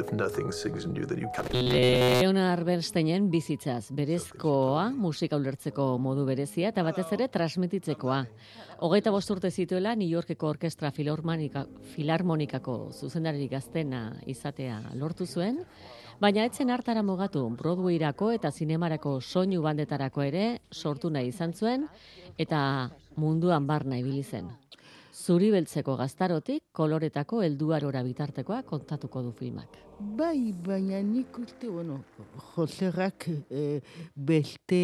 if 0.00 0.12
nothing 0.12 0.52
signals 0.52 0.86
you 0.94 1.06
that 1.06 1.18
you 1.18 1.28
can't. 1.34 1.52
Leonard 1.52 2.64
Bernsteinen 2.64 3.30
bizitzaz, 3.30 3.90
berezkoa, 3.92 4.90
musika 4.90 5.36
ulertzeko 5.36 5.96
modu 5.98 6.26
berezia 6.26 6.70
eta 6.72 6.82
batez 6.82 7.06
ere 7.12 7.28
transmititzekoa. 7.28 8.24
Hogeita 8.80 9.10
bost 9.10 9.30
urte 9.30 9.50
zituela 9.50 9.94
New 9.96 10.08
Yorkeko 10.08 10.48
Orkestra 10.48 10.90
Filharmonika, 10.90 11.66
Filarmonikako 11.94 12.76
zuzendaririk 12.92 13.52
gaztena 13.56 14.02
izatea 14.26 14.80
lortu 14.94 15.26
zuen, 15.26 15.62
baina 16.20 16.44
etzen 16.44 16.70
hartara 16.70 17.02
mogatu 17.02 17.46
Broadwayrako 17.56 18.32
eta 18.36 18.50
zinemarako 18.50 19.20
soinu 19.20 19.62
bandetarako 19.62 20.22
ere 20.22 20.46
sortu 20.72 21.10
nahi 21.10 21.32
izan 21.32 21.52
zuen 21.54 21.88
eta 22.38 22.90
munduan 23.16 23.66
barna 23.66 23.98
ibili 23.98 24.22
zen. 24.22 24.50
Zuri 25.26 25.48
beltzeko 25.50 25.96
gaztarotik 25.98 26.60
koloretako 26.78 27.40
helduarora 27.42 28.02
bitartekoa 28.06 28.60
kontatuko 28.68 29.24
du 29.24 29.32
filmak. 29.34 29.72
Bai, 29.98 30.52
baina 30.66 31.00
nik 31.02 31.38
uste, 31.40 31.66
bueno, 31.66 31.96
Joserrak 32.52 33.26
eh, 33.50 33.80
beste 34.14 34.78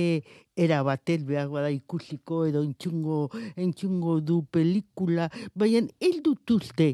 era 0.56 0.80
batet 0.82 1.22
behar 1.28 1.46
bada 1.52 1.70
ikusiko 1.70 2.40
edo 2.48 2.64
entzungo, 2.66 3.28
entzungo 3.54 4.16
du 4.18 4.40
pelikula, 4.50 5.28
baina 5.54 5.86
ez 6.00 6.16
dut 6.26 6.56
uste 6.56 6.88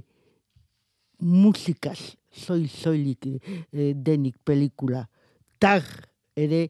musikaz 1.24 2.18
soil-soilik 2.44 3.30
eh, 3.32 3.94
denik 3.94 4.36
pelikula. 4.44 5.06
Tar 5.58 5.86
ere 6.38 6.60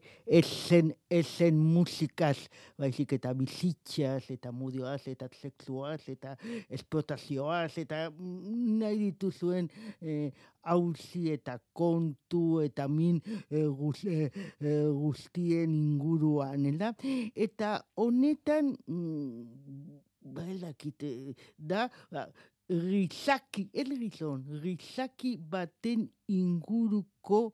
esen, 0.40 0.92
esen 1.12 1.58
musikaz, 1.60 2.48
baizik 2.80 3.14
eta 3.18 3.32
bizitzaz, 3.36 4.30
eta 4.32 4.52
mudioaz, 4.54 5.02
eta 5.10 5.28
sexuaz, 5.40 6.00
eta 6.08 6.34
esplotazioaz, 6.72 7.72
eta 7.82 8.06
nahi 8.18 8.98
dituzuen 9.02 9.68
eh, 10.00 10.30
hauzi 10.68 11.28
eta 11.32 11.58
kontu 11.76 12.60
eta 12.64 12.88
min 12.92 13.20
eh, 13.28 13.64
guz, 13.66 14.02
eh, 14.04 14.28
guztien 14.60 15.72
inguruan, 15.74 16.66
eda? 16.72 16.92
Eta 17.34 17.78
honetan, 18.00 18.74
mm, 18.86 19.96
ba, 20.34 20.44
ez 20.48 20.60
dakit, 20.64 21.08
eh, 21.08 21.50
da, 21.56 21.88
ba, 22.12 22.28
rizaki, 22.68 23.68
ez 23.72 23.88
gizon, 23.88 24.44
rizaki 24.62 25.36
baten 25.40 26.08
inguruko 26.28 27.48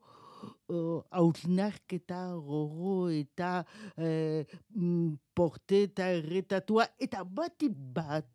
hausnarketa 1.11 2.21
gogo 2.35 3.09
eta 3.13 3.65
eh, 3.97 4.45
mm, 4.75 5.13
porteta 5.35 6.09
erretatua 6.15 6.87
eta 6.99 7.23
bati 7.23 7.69
bat 7.69 8.27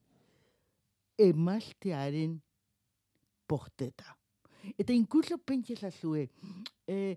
emaztearen 1.21 2.39
porteta. 3.51 4.17
Eta 4.77 4.93
inkluso 4.93 5.39
pentsa 5.41 5.73
ezazue, 5.73 6.27
eh, 6.87 7.17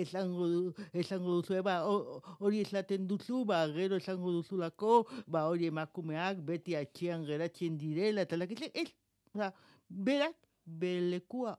esango, 0.00 0.46
du, 0.48 0.60
esango 0.96 1.34
duzu, 1.36 1.60
ba, 1.62 1.82
ho- 1.84 2.22
hori 2.40 2.62
esaten 2.64 3.06
duzu, 3.08 3.42
ba, 3.44 3.66
gero 3.74 3.96
esango 4.00 4.32
duzulako, 4.32 5.02
ba, 5.26 5.44
hori 5.52 5.68
emakumeak 5.68 6.40
beti 6.48 6.76
atxean 6.78 7.26
geratzen 7.28 7.76
direla, 7.80 8.24
eta 8.24 8.38
lakitze, 8.40 8.70
ez, 8.74 8.88
oza, 9.34 9.50
berak, 9.88 10.36
belekua 10.64 11.54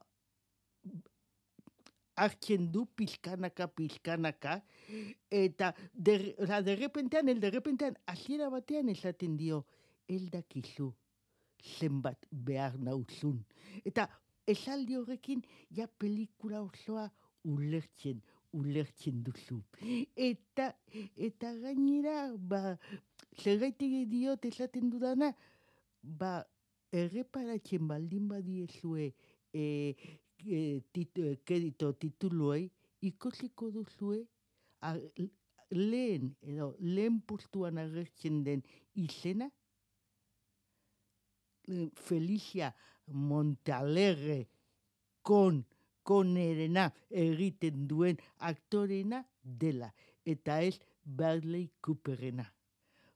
hartzen 2.20 2.68
du 2.72 2.84
pizkanaka, 2.96 3.66
pizkanaka, 3.72 4.60
eta 5.30 5.72
der, 5.94 6.26
oza, 6.42 6.60
derrepentean, 6.66 7.30
el 7.32 7.40
derrepentean, 7.42 7.96
hasiera 8.06 8.50
batean 8.52 8.90
esaten 8.92 9.36
dio, 9.40 9.64
el 10.08 10.28
dakizu, 10.32 10.90
zenbat 11.78 12.26
behar 12.30 12.76
nauzun. 12.80 13.40
Eta 13.84 14.08
esaldi 14.48 14.98
horrekin, 14.98 15.42
ja 15.76 15.86
pelikula 15.86 16.62
osoa 16.66 17.08
ulertzen, 17.48 18.20
ulertzen 18.56 19.22
duzu. 19.24 19.60
Eta, 20.16 20.72
eta 21.16 21.54
gainera, 21.62 22.30
ba, 22.36 22.76
zergaitik 23.40 24.02
diot 24.10 24.44
esaten 24.50 24.90
dudana, 24.92 25.32
ba, 26.02 26.40
erreparatzen 26.90 27.86
baldin 27.88 28.26
badiezue 28.28 29.12
e, 29.54 29.94
e, 30.46 30.80
tit, 30.92 31.18
e, 31.18 31.36
kredito 31.44 31.92
tituluei, 31.92 32.68
ikusiko 33.02 33.70
duzue 33.74 34.24
a, 34.82 34.94
lehen, 35.70 36.34
edo 36.42 36.74
lehen 36.80 37.20
postuan 37.26 37.78
agertzen 37.78 38.42
den 38.44 38.62
izena, 38.94 39.50
eh, 41.68 41.88
Felicia 41.94 42.74
Montalegre 43.06 44.46
kon 45.22 45.64
konerena 46.02 46.88
egiten 47.10 47.86
duen 47.88 48.18
aktorena 48.38 49.24
dela 49.42 49.90
eta 50.24 50.60
ez 50.62 50.78
Bradley 51.04 51.70
Cooperena. 51.80 52.46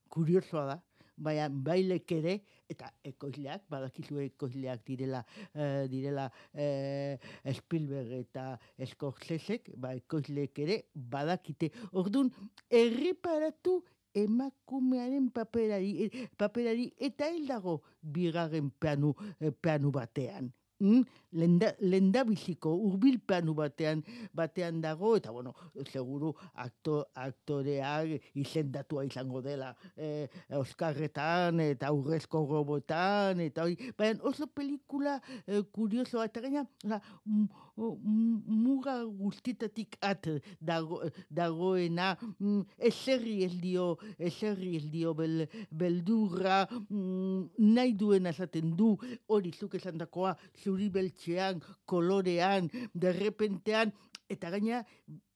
Kuriosoa 0.08 0.66
da, 0.66 0.76
baina 1.16 1.48
bailek 1.48 2.12
ere 2.12 2.38
eta 2.70 2.88
ekoizleak, 3.04 3.64
badakizue 3.70 4.28
ekoizleak 4.30 4.84
direla 4.86 5.22
eh, 5.52 5.84
direla 5.90 6.28
eh, 6.52 7.18
Spielberg 7.58 8.12
eta 8.18 8.54
Scorsesek, 8.90 9.72
ba 9.76 9.94
ekoizleek 9.98 10.62
ere 10.64 10.80
badakite. 10.94 11.70
Ordun 11.92 12.32
erreparatu 12.70 13.80
emakumearen 14.14 15.30
paperari, 15.34 16.06
eh, 16.06 16.26
paperari 16.38 16.90
eta 16.98 17.28
hil 17.30 17.48
dago 17.50 17.80
bigarren 18.00 18.70
planu, 18.80 19.14
eh, 19.40 19.50
planu 19.50 19.90
batean. 19.90 20.52
Mm? 20.84 21.04
Lenda, 21.34 21.72
lendabiziko 21.82 22.70
urbil 22.86 23.16
planu 23.26 23.56
batean 23.58 24.04
batean 24.36 24.76
dago 24.84 25.16
eta 25.18 25.32
bueno, 25.34 25.50
seguru 25.90 26.30
akto, 26.62 27.00
aktoreak 27.18 28.28
izendatua 28.38 29.02
izango 29.08 29.40
dela 29.42 29.72
eh, 29.96 30.28
Oskarretan 30.54 31.58
eta 31.64 31.88
aurrezko 31.90 32.44
robotan 32.50 33.40
eta 33.42 33.64
hori, 33.64 33.90
baina 33.98 34.22
oso 34.30 34.46
pelikula 34.46 35.16
eh, 35.48 35.64
kuriosoa 35.74 36.28
eta 36.28 36.44
gaina 36.44 36.62
muga 37.74 39.00
guztitatik 39.02 39.96
at 40.06 40.28
dago, 40.60 41.00
dagoena 41.30 42.12
mm, 42.38 42.60
eserri 42.78 43.40
ez 43.48 43.56
dio 43.58 43.96
eserri 44.18 44.76
ez 44.78 44.84
dio 44.92 45.16
bel, 45.18 45.48
beldurra 45.72 46.62
mm, 46.70 47.58
nahi 47.74 47.96
duena 47.98 48.30
esaten 48.30 48.76
du 48.78 48.94
hori 49.26 49.50
zuk 49.58 49.74
esandakoa 49.80 50.36
zuri 50.62 50.73
beltzean, 50.94 51.60
kolorean, 51.86 52.70
derrepentean, 52.94 53.92
eta 54.30 54.50
gaina 54.54 54.82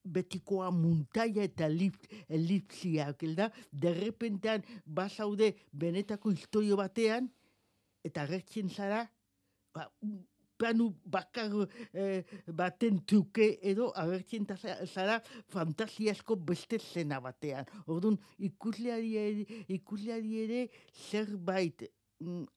betikoa 0.09 0.71
muntaia 0.73 1.45
eta 1.45 1.67
elip, 1.69 1.97
elipsiak, 2.29 3.25
da? 3.37 3.51
Derrepentean 3.73 4.65
bazaude 4.85 5.53
benetako 5.73 6.33
historio 6.33 6.79
batean, 6.81 7.29
eta 8.05 8.25
agertzen 8.25 8.71
zara, 8.71 9.05
ba, 9.75 9.89
planu 10.59 10.89
bakar 11.07 11.53
eh, 11.95 12.25
baten 12.47 12.99
truke 13.07 13.47
edo 13.63 13.93
agertzen 13.95 14.47
zara 14.91 15.21
fantasiasko 15.53 16.37
beste 16.51 16.79
zena 16.79 17.21
batean. 17.23 17.69
Orduan, 17.87 18.19
ikusleari 18.39 19.15
ere, 19.23 19.61
ikusleari 19.79 20.43
ere 20.45 20.65
zerbait 21.11 21.87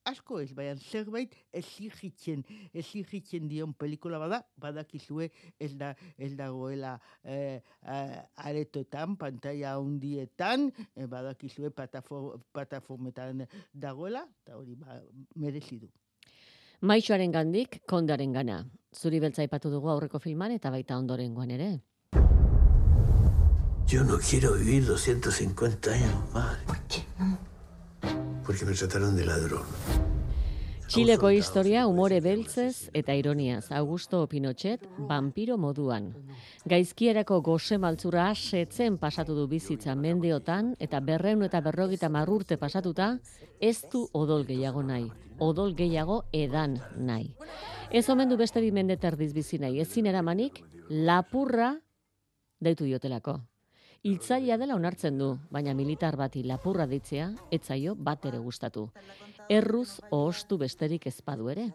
asko 0.08 0.40
ez, 0.42 0.50
baina 0.56 0.74
zerbait 0.76 1.34
exigitzen, 1.54 2.42
exigitzen 2.74 3.48
dion 3.50 3.74
pelikula 3.78 4.18
bada, 4.18 4.42
badakizue 4.60 5.30
ez 5.60 5.72
da 5.78 5.92
ez 6.18 6.32
dagoela 6.38 6.96
eh, 7.22 7.60
eh, 7.82 8.18
aretotan, 8.48 9.16
pantalla 9.16 9.76
hundietan, 9.78 10.70
eh, 10.96 11.06
badakizue 11.06 11.70
platafor, 11.70 12.40
plataformetan 12.52 13.46
dagoela, 13.72 14.26
eta 14.42 14.58
hori 14.58 14.74
ba, 14.78 14.98
merezi 15.36 15.78
du. 15.84 15.90
Maixoaren 16.82 17.30
gandik, 17.30 17.82
kondaren 17.86 18.32
gana. 18.34 18.64
Zuri 18.92 19.20
beltza 19.22 19.44
aipatu 19.44 19.70
dugu 19.70 19.88
aurreko 19.92 20.18
filman 20.18 20.52
eta 20.56 20.70
baita 20.74 20.98
ondorengoan 20.98 21.54
ere. 21.54 21.70
Yo 23.86 24.02
no 24.04 24.18
quiero 24.18 24.54
vivir 24.54 24.86
250 24.86 25.90
años 25.90 26.34
más. 26.34 26.58
¿Por 26.66 26.78
qué 26.88 27.04
no? 27.18 27.38
Porque 28.52 28.66
me 28.66 28.74
trataron 28.74 29.16
de 29.16 29.24
ladrón. 29.24 29.64
Txileko 30.86 31.30
historia 31.32 31.86
umore 31.88 32.18
beltzez 32.20 32.90
eta 32.92 33.14
ironiaz. 33.16 33.70
Augusto 33.72 34.26
Pinochet, 34.28 34.82
vampiro 35.08 35.56
moduan. 35.56 36.10
Gaizkierako 36.68 37.38
gose 37.40 37.78
maltzura 37.80 38.26
asetzen 38.28 38.98
pasatu 39.00 39.32
du 39.32 39.46
bizitza 39.48 39.94
mendeotan 39.96 40.74
eta 40.78 41.00
berreun 41.00 41.46
eta 41.48 41.62
berrogita 41.64 42.10
marrurte 42.12 42.58
pasatuta 42.60 43.14
ez 43.58 43.86
du 43.88 44.02
odol 44.12 44.44
gehiago 44.44 44.82
nahi. 44.84 45.08
Odol 45.38 45.72
gehiago 45.72 46.26
edan 46.30 46.76
nahi. 46.98 47.30
Ez 47.88 48.04
omen 48.12 48.28
du 48.28 48.36
beste 48.36 48.60
bi 48.60 48.68
mende 48.68 48.98
terdiz 49.00 49.32
bizi 49.32 49.56
nahi. 49.64 49.80
Ezin 49.80 50.12
eramanik 50.12 50.60
lapurra 50.90 51.78
deitu 52.60 52.84
diotelako. 52.84 53.38
Hiltzailea 54.02 54.56
dela 54.58 54.74
onartzen 54.74 55.18
du, 55.20 55.28
baina 55.54 55.76
militar 55.78 56.16
bati 56.18 56.40
lapurra 56.42 56.88
deitzea 56.90 57.28
ez 57.54 57.60
zaio 57.62 57.94
bat 57.94 58.24
ere 58.26 58.40
gustatu. 58.42 58.88
Erruz 59.46 60.00
ohostu 60.10 60.58
besterik 60.58 61.06
ezpadu 61.06 61.52
ere. 61.52 61.68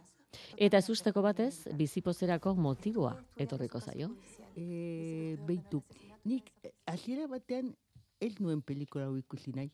Eta 0.59 0.81
ez 0.81 0.89
usteko 0.91 1.23
batez, 1.23 1.69
bizipozerako 1.79 2.53
motiboa 2.59 3.13
etorriko 3.39 3.79
zaio. 3.79 4.11
E, 4.59 5.37
beitu, 5.47 5.81
nik 6.27 6.51
eh, 6.63 6.73
hasiera 6.91 7.29
batean 7.31 7.71
ez 8.19 8.33
nuen 8.41 8.59
pelikula 8.61 9.07
hau 9.07 9.15
ikusi 9.15 9.55
nahi. 9.55 9.71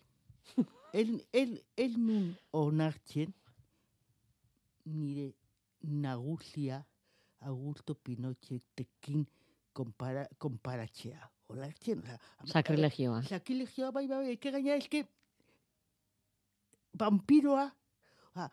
el, 0.94 1.24
el, 1.34 1.58
el 1.76 1.98
nun 1.98 2.32
onartzen 2.54 3.34
nire 4.86 5.32
nagusia 5.82 6.84
Augusto 7.42 7.96
Pinochtetekin 7.96 9.26
konpara, 9.74 10.28
konparatzea. 10.38 11.33
Onartzen, 11.54 12.02
oza, 12.02 12.18
Sakrilegioa. 12.50 13.22
Sakilegioa 13.30 13.92
bai 13.94 14.08
bai, 14.10 14.24
eke 14.34 14.52
gaina 14.56 14.78
eske 14.80 15.04
vampiroa, 16.98 17.68
ha, 18.38 18.50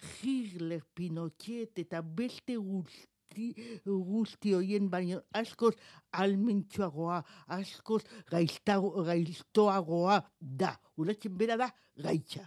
Hitler, 0.00 0.82
Pinochet 0.94 1.80
eta 1.82 2.00
beste 2.02 2.56
guzti, 2.56 3.50
guzti 3.84 4.54
hoien 4.56 4.88
baino 4.92 5.20
askoz 5.36 5.74
almentsuagoa, 6.22 7.20
askoz 7.58 8.02
gaiztoagoa 8.30 10.20
da. 10.40 10.74
Uratzen 10.96 11.36
bera 11.36 11.58
da 11.60 11.70
gaitxa. 11.96 12.46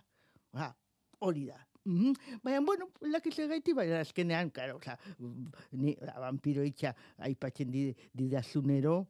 Ha, 0.57 0.73
hori 1.21 1.47
da. 1.51 1.59
Mm 1.85 2.13
Baina, 2.43 2.61
bueno, 2.61 2.87
lakize 3.01 3.47
gaiti, 3.47 3.73
baina 3.73 3.99
azkenean, 3.99 4.49
karo, 4.51 4.77
oza, 4.77 4.97
ni 5.71 5.95
vampiro 6.19 6.63
itxa 6.63 6.93
aipatzen 7.27 7.71
di, 7.71 7.81
didazunero, 8.15 9.07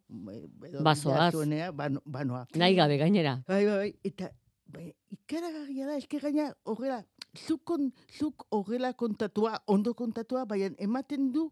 edo 0.67 0.81
Bazoaz. 0.83 1.31
didazunea, 1.31 1.71
bano, 1.71 2.01
banoa. 2.05 2.47
Nahi 2.55 2.75
gabe 2.75 2.97
gainera. 2.97 3.35
Bai, 3.47 3.65
bai, 3.65 3.77
bai, 3.77 3.91
eta 4.03 4.31
bai, 4.73 4.87
ikaragarria 5.13 5.85
da, 5.91 5.97
eske 6.01 6.19
gaina, 6.23 6.49
horrela, 6.65 7.03
zuk, 7.37 7.61
kon, 7.63 7.91
zuk 8.17 8.47
horrela 8.49 8.93
kontatua, 8.93 9.59
ondo 9.67 9.93
kontatua, 9.93 10.45
baina 10.49 10.73
ematen 10.81 11.29
du 11.31 11.51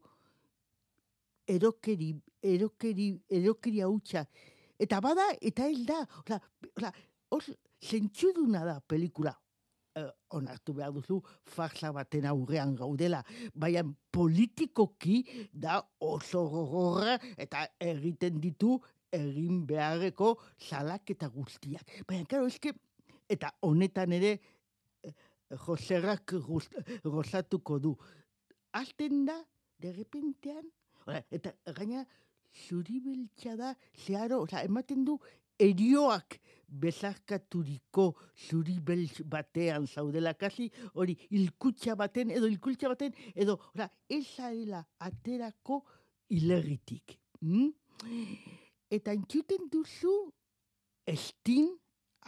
erokeri, 1.47 2.15
erokeri, 2.41 3.11
erokeri 3.29 3.85
hautsa. 3.85 4.25
Eta 4.81 4.97
bada, 5.05 5.27
eta 5.41 5.69
ez 5.69 5.85
da, 5.85 6.01
ola, 6.25 6.91
os, 7.29 7.45
zentsuduna 7.81 8.65
da 8.65 8.79
pelikula. 8.81 9.35
Eh, 9.91 10.07
onartu 10.31 10.71
behar 10.71 10.93
duzu, 10.95 11.17
farsa 11.51 11.89
baten 11.91 12.23
aurrean 12.29 12.77
gaudela, 12.79 13.17
baina 13.51 13.81
politikoki 14.15 15.17
da 15.51 15.81
oso 16.07 16.45
gogorra 16.53 17.17
eta 17.35 17.65
egiten 17.83 18.37
ditu 18.39 18.77
egin 19.11 19.65
beharreko 19.67 20.29
salaketa 20.69 21.27
guztiak. 21.33 21.91
Baina, 22.07 22.23
karo, 22.23 22.47
eske, 22.47 22.71
eta 23.27 23.51
honetan 23.67 24.15
ere, 24.15 24.37
eh, 25.03 25.13
Joserrak 25.65 26.37
gozatuko 27.03 27.79
du. 27.83 27.91
Azten 28.71 29.25
da, 29.27 29.41
derrepentean, 29.83 30.71
ora, 31.03 31.19
eta 31.35 31.51
gaina, 31.75 32.05
zuri 32.63 33.01
beltza 33.03 33.57
da, 33.59 33.75
zeharo, 34.05 34.39
oza, 34.45 34.63
ematen 34.63 35.03
du, 35.03 35.19
erioak 35.61 36.39
bezarkaturiko 36.71 38.05
zuri 38.47 38.77
beltz 38.79 39.21
batean 39.27 39.87
zaudela, 39.87 40.33
kasi 40.33 40.69
hori 40.95 41.17
hilkutxa 41.29 41.97
baten, 41.99 42.31
edo 42.31 42.47
hilkutxa 42.47 42.91
baten, 42.93 43.15
edo, 43.35 43.57
ora, 43.75 43.89
ez 44.09 44.23
zarela 44.37 44.81
aterako 45.03 45.81
hilerritik. 46.31 47.17
Mm? 47.41 47.69
Eta 48.91 49.13
entzuten 49.15 49.67
duzu, 49.71 50.15
estin 51.07 51.73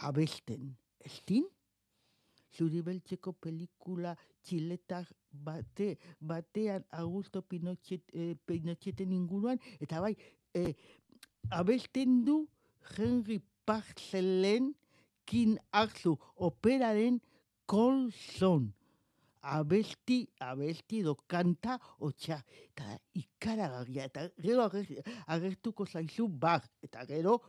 abesten. 0.04 0.74
Estin? 1.04 1.48
Zuri 2.54 2.84
beltzeko 2.86 3.32
pelikula 3.42 4.12
txiletar 4.44 5.08
bate, 5.32 5.96
batean 6.20 6.84
Augusto 7.00 7.42
Pinochet, 7.42 8.04
eh, 8.12 8.36
Pinocheten 8.46 9.10
inguruan, 9.12 9.58
eta 9.82 10.00
bai, 10.04 10.14
eh, 10.54 10.74
abesten 11.50 12.22
du 12.24 12.44
Henry 12.96 13.40
Parcellen 13.64 14.74
kin 15.26 15.58
hartzu 15.72 16.16
operaren 16.36 17.20
kolzon. 17.66 18.72
Abesti, 19.44 20.22
abesti 20.40 21.02
do 21.04 21.16
kanta 21.28 21.76
otxa. 22.00 22.38
Eta 22.72 22.96
ikaragarria, 23.20 24.06
eta 24.08 24.28
gero 24.40 24.64
ager- 24.64 25.02
agertuko 25.26 25.84
zaizu 25.86 26.28
bar, 26.28 26.64
eta 26.82 27.04
gero 27.04 27.40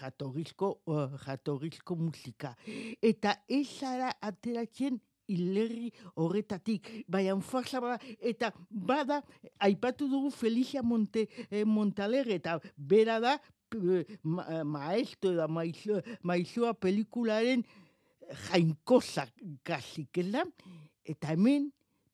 jatorrizko, 0.00 0.80
uh, 0.90 1.06
jatorrizko 1.22 1.96
musika. 1.96 2.56
Eta 3.02 3.36
ez 3.48 3.66
zara 3.78 4.10
ateratzen 4.20 4.98
hilerri 5.30 5.92
horretatik, 6.18 6.88
baina 7.08 7.38
farsa 7.40 7.80
bada, 7.80 7.98
eta 8.20 8.50
bada, 8.68 9.22
aipatu 9.62 10.08
dugu 10.10 10.30
Felicia 10.34 10.82
Monte, 10.82 11.28
eh, 11.50 11.64
Montalegre, 11.64 12.40
eta 12.40 12.58
bera 12.76 13.20
da, 13.22 13.36
ma, 14.22 14.64
maestro 14.64 15.34
da 15.36 15.48
maizua, 15.48 16.02
maizua 16.22 16.74
pelikularen 16.74 17.64
jainkosa 18.48 19.26
kasik, 19.66 20.18
ez 20.18 20.28
da? 20.32 20.44
Eta 21.04 21.32
hemen, 21.34 21.70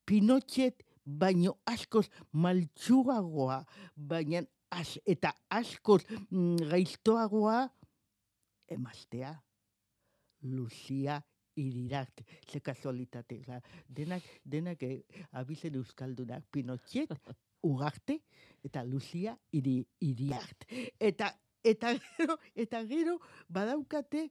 Pinochet 0.09 0.85
baino 1.05 1.59
askoz 1.69 2.07
maltsuagoa, 2.33 3.63
baina 3.97 4.41
az, 4.73 4.99
eta 5.05 5.35
askoz 5.53 6.03
mm, 6.31 6.71
gaiztoagoa 6.71 7.67
emaztea. 8.69 9.35
Lucia 10.43 11.19
Iriarte, 11.59 12.25
ze 12.47 12.61
kasualitate. 12.61 13.41
Oza, 13.41 13.61
denak, 13.89 14.23
denak 14.45 14.83
eh, 14.83 15.03
abizen 15.33 15.75
euskaldunak. 15.75 16.45
Pinochet, 16.51 17.11
Ugarte, 17.67 18.21
eta 18.63 18.85
Lucia 18.85 19.37
Iri, 19.51 19.81
Iriarte. 20.07 20.93
Eta, 21.01 21.33
eta 21.65 21.95
gero, 22.17 22.39
eta 22.55 22.83
gero 22.87 23.19
badaukate 23.49 24.29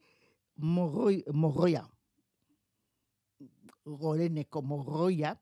morroi, 0.57 1.23
morroia. 1.33 1.83
Goreneko 3.85 4.61
morroia. 4.61 5.35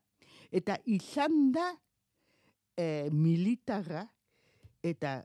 Eta 0.52 0.76
izan 0.86 1.50
da 1.52 1.72
eh, 2.78 3.08
militarra 3.10 4.06
eta 4.82 5.18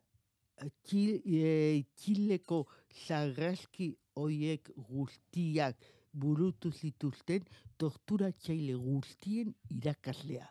Txil, 0.86 1.22
e, 1.26 1.82
Txileko 1.98 2.66
sarraski 3.06 3.90
hoiek 4.20 4.70
guztiak 4.76 5.80
burutu 6.14 6.72
zituzten 6.72 7.48
torturatzaile 7.82 8.76
guztien 8.76 9.54
irakaslea. 9.74 10.46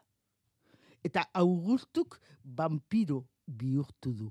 Eta 1.05 1.29
Augustuk 1.43 2.19
vampiro 2.45 3.23
bihurtu 3.47 4.13
du. 4.17 4.31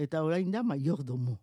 Eta 0.00 0.22
orain 0.24 0.50
da 0.52 0.62
mayordomo. 0.64 1.36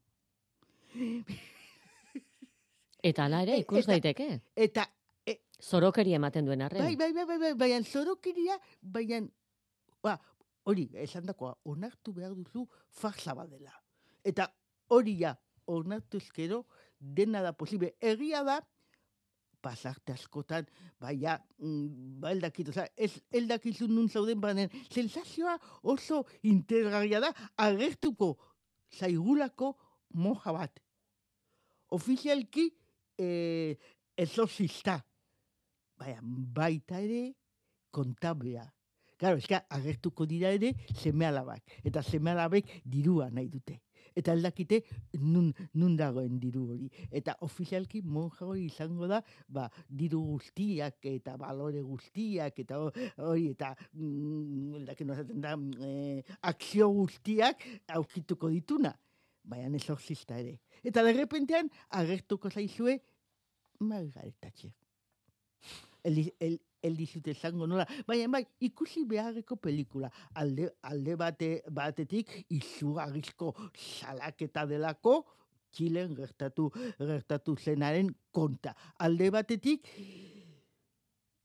Eta 3.04 3.26
ala 3.28 3.44
ere, 3.46 3.58
E- 3.58 3.64
ikus 3.64 3.84
eta- 3.84 3.92
daiteke. 3.94 4.42
Eta 4.56 4.88
Zorokeri 5.58 6.14
ematen 6.14 6.46
duen 6.46 6.62
arren. 6.62 6.84
bai, 6.84 6.96
bai, 6.96 7.12
bai, 7.14 7.26
bai, 7.26 7.38
bai, 7.42 7.54
baina 7.58 7.82
zorokiria, 7.84 8.60
baina, 8.80 9.24
ba, 10.04 10.20
hori, 10.70 10.84
esan 10.94 11.26
dakoa, 11.26 11.56
onartu 11.66 12.14
behar 12.14 12.36
duzu 12.38 12.68
farsa 12.92 13.34
badela. 13.34 13.74
Eta 14.24 14.46
hori 14.94 15.16
ja, 15.18 15.32
onartu 15.66 16.18
ezkero, 16.22 16.66
dena 17.00 17.42
da 17.42 17.54
posible. 17.54 17.96
Egia 18.00 18.44
da, 18.44 18.60
pasarte 19.60 20.14
askotan, 20.14 20.68
baina, 21.02 21.40
mm, 21.58 22.20
ba, 22.22 22.32
eldakit, 22.32 22.70
oza, 22.70 22.86
ez 22.96 23.16
eldakizu 23.32 23.88
nun 23.88 24.10
zauden, 24.10 24.40
baina, 24.40 24.68
sensazioa 24.94 25.58
oso 25.82 26.28
interesgarria 26.44 27.20
da, 27.20 27.34
agertuko 27.58 28.36
zaigulako 28.94 29.76
moja 30.14 30.54
bat. 30.54 30.80
Ofizialki, 31.96 32.70
eh, 33.18 33.78
exorcista. 34.18 35.00
Baina, 35.98 36.22
baita 36.22 37.00
ere, 37.02 37.34
kontablea. 37.92 38.66
Claro, 39.18 39.38
eska, 39.42 39.64
agertuko 39.74 40.28
dira 40.30 40.52
ere, 40.54 40.74
seme 40.94 41.26
alabak. 41.26 41.64
Eta 41.84 42.04
seme 42.04 42.32
alabek 42.32 42.70
dirua 42.86 43.32
nahi 43.34 43.48
dute. 43.50 43.80
Eta 44.18 44.34
aldakite, 44.34 44.80
nun, 45.22 45.52
nun 45.78 45.96
dagoen 46.00 46.40
diru 46.42 46.64
hori. 46.74 46.88
Eta 47.14 47.36
ofizialki 47.46 48.02
monja 48.02 48.48
hori 48.48 48.66
izango 48.66 49.08
da, 49.12 49.22
ba, 49.48 49.68
diru 49.88 50.24
guztiak 50.32 51.06
eta 51.12 51.36
balore 51.38 51.84
guztiak 51.86 52.58
eta 52.66 52.80
ho- 52.82 52.94
hori, 53.28 53.52
eta 53.54 53.76
mm, 53.94 54.80
aldake 54.82 55.06
no 55.06 55.14
esaten 55.14 55.44
da, 55.44 55.54
eh, 55.86 56.24
akzio 56.50 56.90
guztiak 56.98 57.62
aurkituko 58.00 58.50
dituna. 58.54 58.96
Baina 59.48 59.70
exorcista 59.80 60.36
ere. 60.42 60.58
Eta 60.84 61.04
derrepentean, 61.06 61.70
agertuko 61.96 62.50
zaizue, 62.52 62.98
margaretatxe. 63.80 64.74
El, 66.04 66.20
el 66.40 66.58
dizute 66.84 67.32
esango 67.32 67.68
nola. 67.68 67.86
Baina 68.08 68.28
bai, 68.28 68.46
ikusi 68.60 69.06
beharreko 69.06 69.56
pelikula. 69.56 70.12
Alde, 70.36 70.70
alde 70.84 71.16
bate, 71.16 71.50
batetik 71.70 72.46
izugarrizko 72.50 73.54
salaketa 73.74 74.66
delako, 74.66 75.24
Txilen 75.78 76.16
gertatu, 76.16 76.70
gertatu 76.98 77.56
zenaren 77.60 78.10
konta. 78.32 78.74
Alde 79.04 79.30
batetik, 79.36 79.90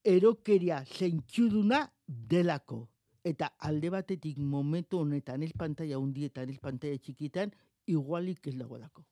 erokeria 0.05 0.85
zentzuduna 0.85 1.83
delako. 2.07 2.87
Eta 3.25 3.53
alde 3.69 3.91
batetik 3.91 4.39
momentu 4.39 4.99
honetan 5.03 5.43
ez 5.43 5.53
pantalla 5.59 5.99
hundietan, 5.99 6.51
ez 6.51 6.59
pantalla 6.59 6.99
txikitan, 6.99 7.53
igualik 7.87 8.47
ez 8.47 8.57
dagoelako. 8.59 9.05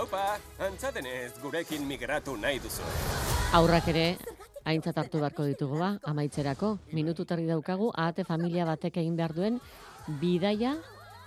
Haupa, 0.00 0.38
antzadenez 0.64 1.34
gurekin 1.42 1.82
migratu 1.84 2.32
nahi 2.40 2.56
duzu. 2.64 2.86
Aurrak 3.58 3.90
ere, 3.92 4.04
aintzat 4.64 4.96
hartu 4.96 5.20
beharko 5.20 5.44
ditugu 5.44 5.76
ba, 5.76 5.90
amaitzerako. 6.08 6.70
Minutu 6.96 7.26
terdi 7.28 7.44
daukagu, 7.50 7.90
ahate 7.92 8.24
familia 8.24 8.64
batek 8.64 8.96
egin 9.02 9.18
behar 9.18 9.36
duen 9.36 9.58
bidaia 10.22 10.72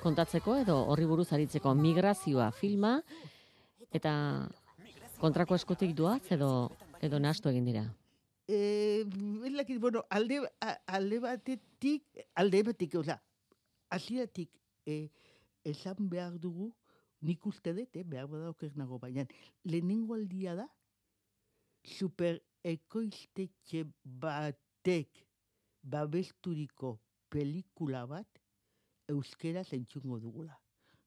kontatzeko 0.02 0.58
edo 0.64 0.80
horri 0.90 1.06
buruz 1.06 1.28
aritzeko 1.38 1.76
migrazioa 1.84 2.50
filma 2.64 2.96
eta 3.94 4.18
kontrako 5.22 5.62
eskutik 5.62 5.94
duaz 5.94 6.24
edo 6.34 6.72
edo 7.06 7.22
nastu 7.22 7.54
egin 7.54 7.70
dira. 7.70 7.88
Eh, 8.50 9.06
ez 9.46 9.54
dakit, 9.54 9.78
bueno, 9.78 10.02
alde, 10.10 10.42
alde 10.88 11.20
batetik, 11.22 12.26
alde 12.34 12.64
batetik, 12.72 12.98
oza, 13.06 13.22
hasieratik 13.94 14.50
eh, 14.88 15.12
esan 15.62 16.10
behar 16.10 16.40
dugu, 16.42 16.74
nik 17.24 17.46
uste 17.48 17.74
dut, 17.76 17.96
eh, 17.96 18.04
behar 18.04 18.28
badauk 18.32 18.64
ez 18.68 18.74
nago, 18.80 19.00
baina 19.00 19.26
lehenengo 19.66 20.18
aldia 20.18 20.56
da, 20.60 20.68
super 21.84 22.40
ekoiztetxe 22.64 23.84
batek 24.04 25.24
babesturiko 25.84 26.98
pelikula 27.34 28.06
bat 28.08 28.44
euskera 29.12 29.64
entzungo 29.76 30.20
dugula. 30.20 30.56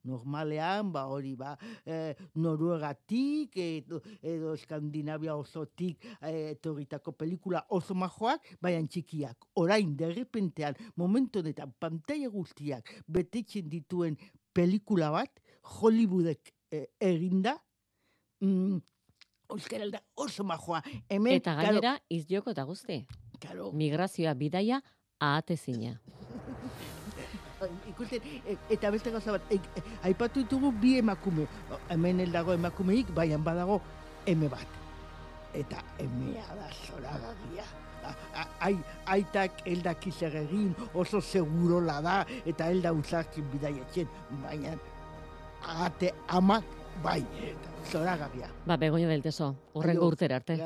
Normalean, 0.06 0.92
ba 0.94 1.06
hori, 1.10 1.34
ba, 1.34 1.56
eh, 1.84 2.14
Noruegatik, 2.38 3.56
edo, 3.58 4.00
edo 4.22 4.52
Eskandinavia 4.54 5.34
osotik 5.34 6.04
eh, 6.20 6.52
etorritako 6.52 7.16
pelikula 7.18 7.64
oso 7.74 7.96
majoak, 7.98 8.46
baina 8.62 8.86
txikiak. 8.86 9.48
Orain, 9.58 9.96
derrepentean, 9.98 10.78
momentu 10.94 11.42
honetan, 11.42 11.74
pantalla 11.80 12.30
guztiak 12.30 12.92
betetzen 13.08 13.66
dituen 13.72 14.14
pelikula 14.54 15.10
bat, 15.10 15.42
Hollywoodek 15.66 16.52
eh, 16.70 16.86
eginda, 17.00 17.56
mm, 18.40 18.78
euskara 19.50 20.00
oso 20.16 20.44
majoa. 20.44 20.82
Hemen, 21.08 21.34
Eta 21.40 21.54
gainera, 21.54 21.98
izjoko 22.10 22.50
eta 22.50 22.64
guzti. 22.64 23.04
Karo, 23.40 23.72
Migrazioa 23.72 24.34
bidaia 24.34 24.80
ahatezina. 25.20 26.00
ikusten, 27.88 28.20
e- 28.46 28.56
eta 28.70 28.90
beste 28.90 29.10
gauza 29.10 29.32
bat, 29.32 29.42
aipatu 30.04 30.42
ditugu 30.42 30.72
bi 30.72 30.98
emakume. 30.98 31.46
Hemen 31.88 32.20
el 32.20 32.32
dago 32.32 32.52
emakumeik, 32.52 33.10
baina 33.14 33.38
badago 33.38 33.80
eme 34.26 34.48
bat. 34.48 34.66
Eta 35.54 35.82
emea 35.98 36.44
da 36.54 36.68
zoragarria. 36.86 37.64
A- 38.04 38.14
a- 38.42 38.48
Ai, 38.60 38.76
aitak 39.06 39.62
eldaki 39.66 40.12
zer 40.12 40.36
egin, 40.36 40.74
oso 40.94 41.20
segurola 41.20 42.00
da, 42.02 42.26
eta 42.44 42.68
elda 42.70 42.92
uzarkin 42.92 43.48
bidaietzen, 43.50 44.08
baina 44.42 44.76
ate 45.62 46.14
amak, 46.28 46.64
bai, 47.02 47.24
zoragarria. 47.90 48.48
Ba, 48.66 48.76
begoño 48.76 49.09
belteso, 49.09 49.57
urrengo 49.74 50.02
Aio, 50.02 50.09
urtera 50.09 50.36
arte. 50.36 50.57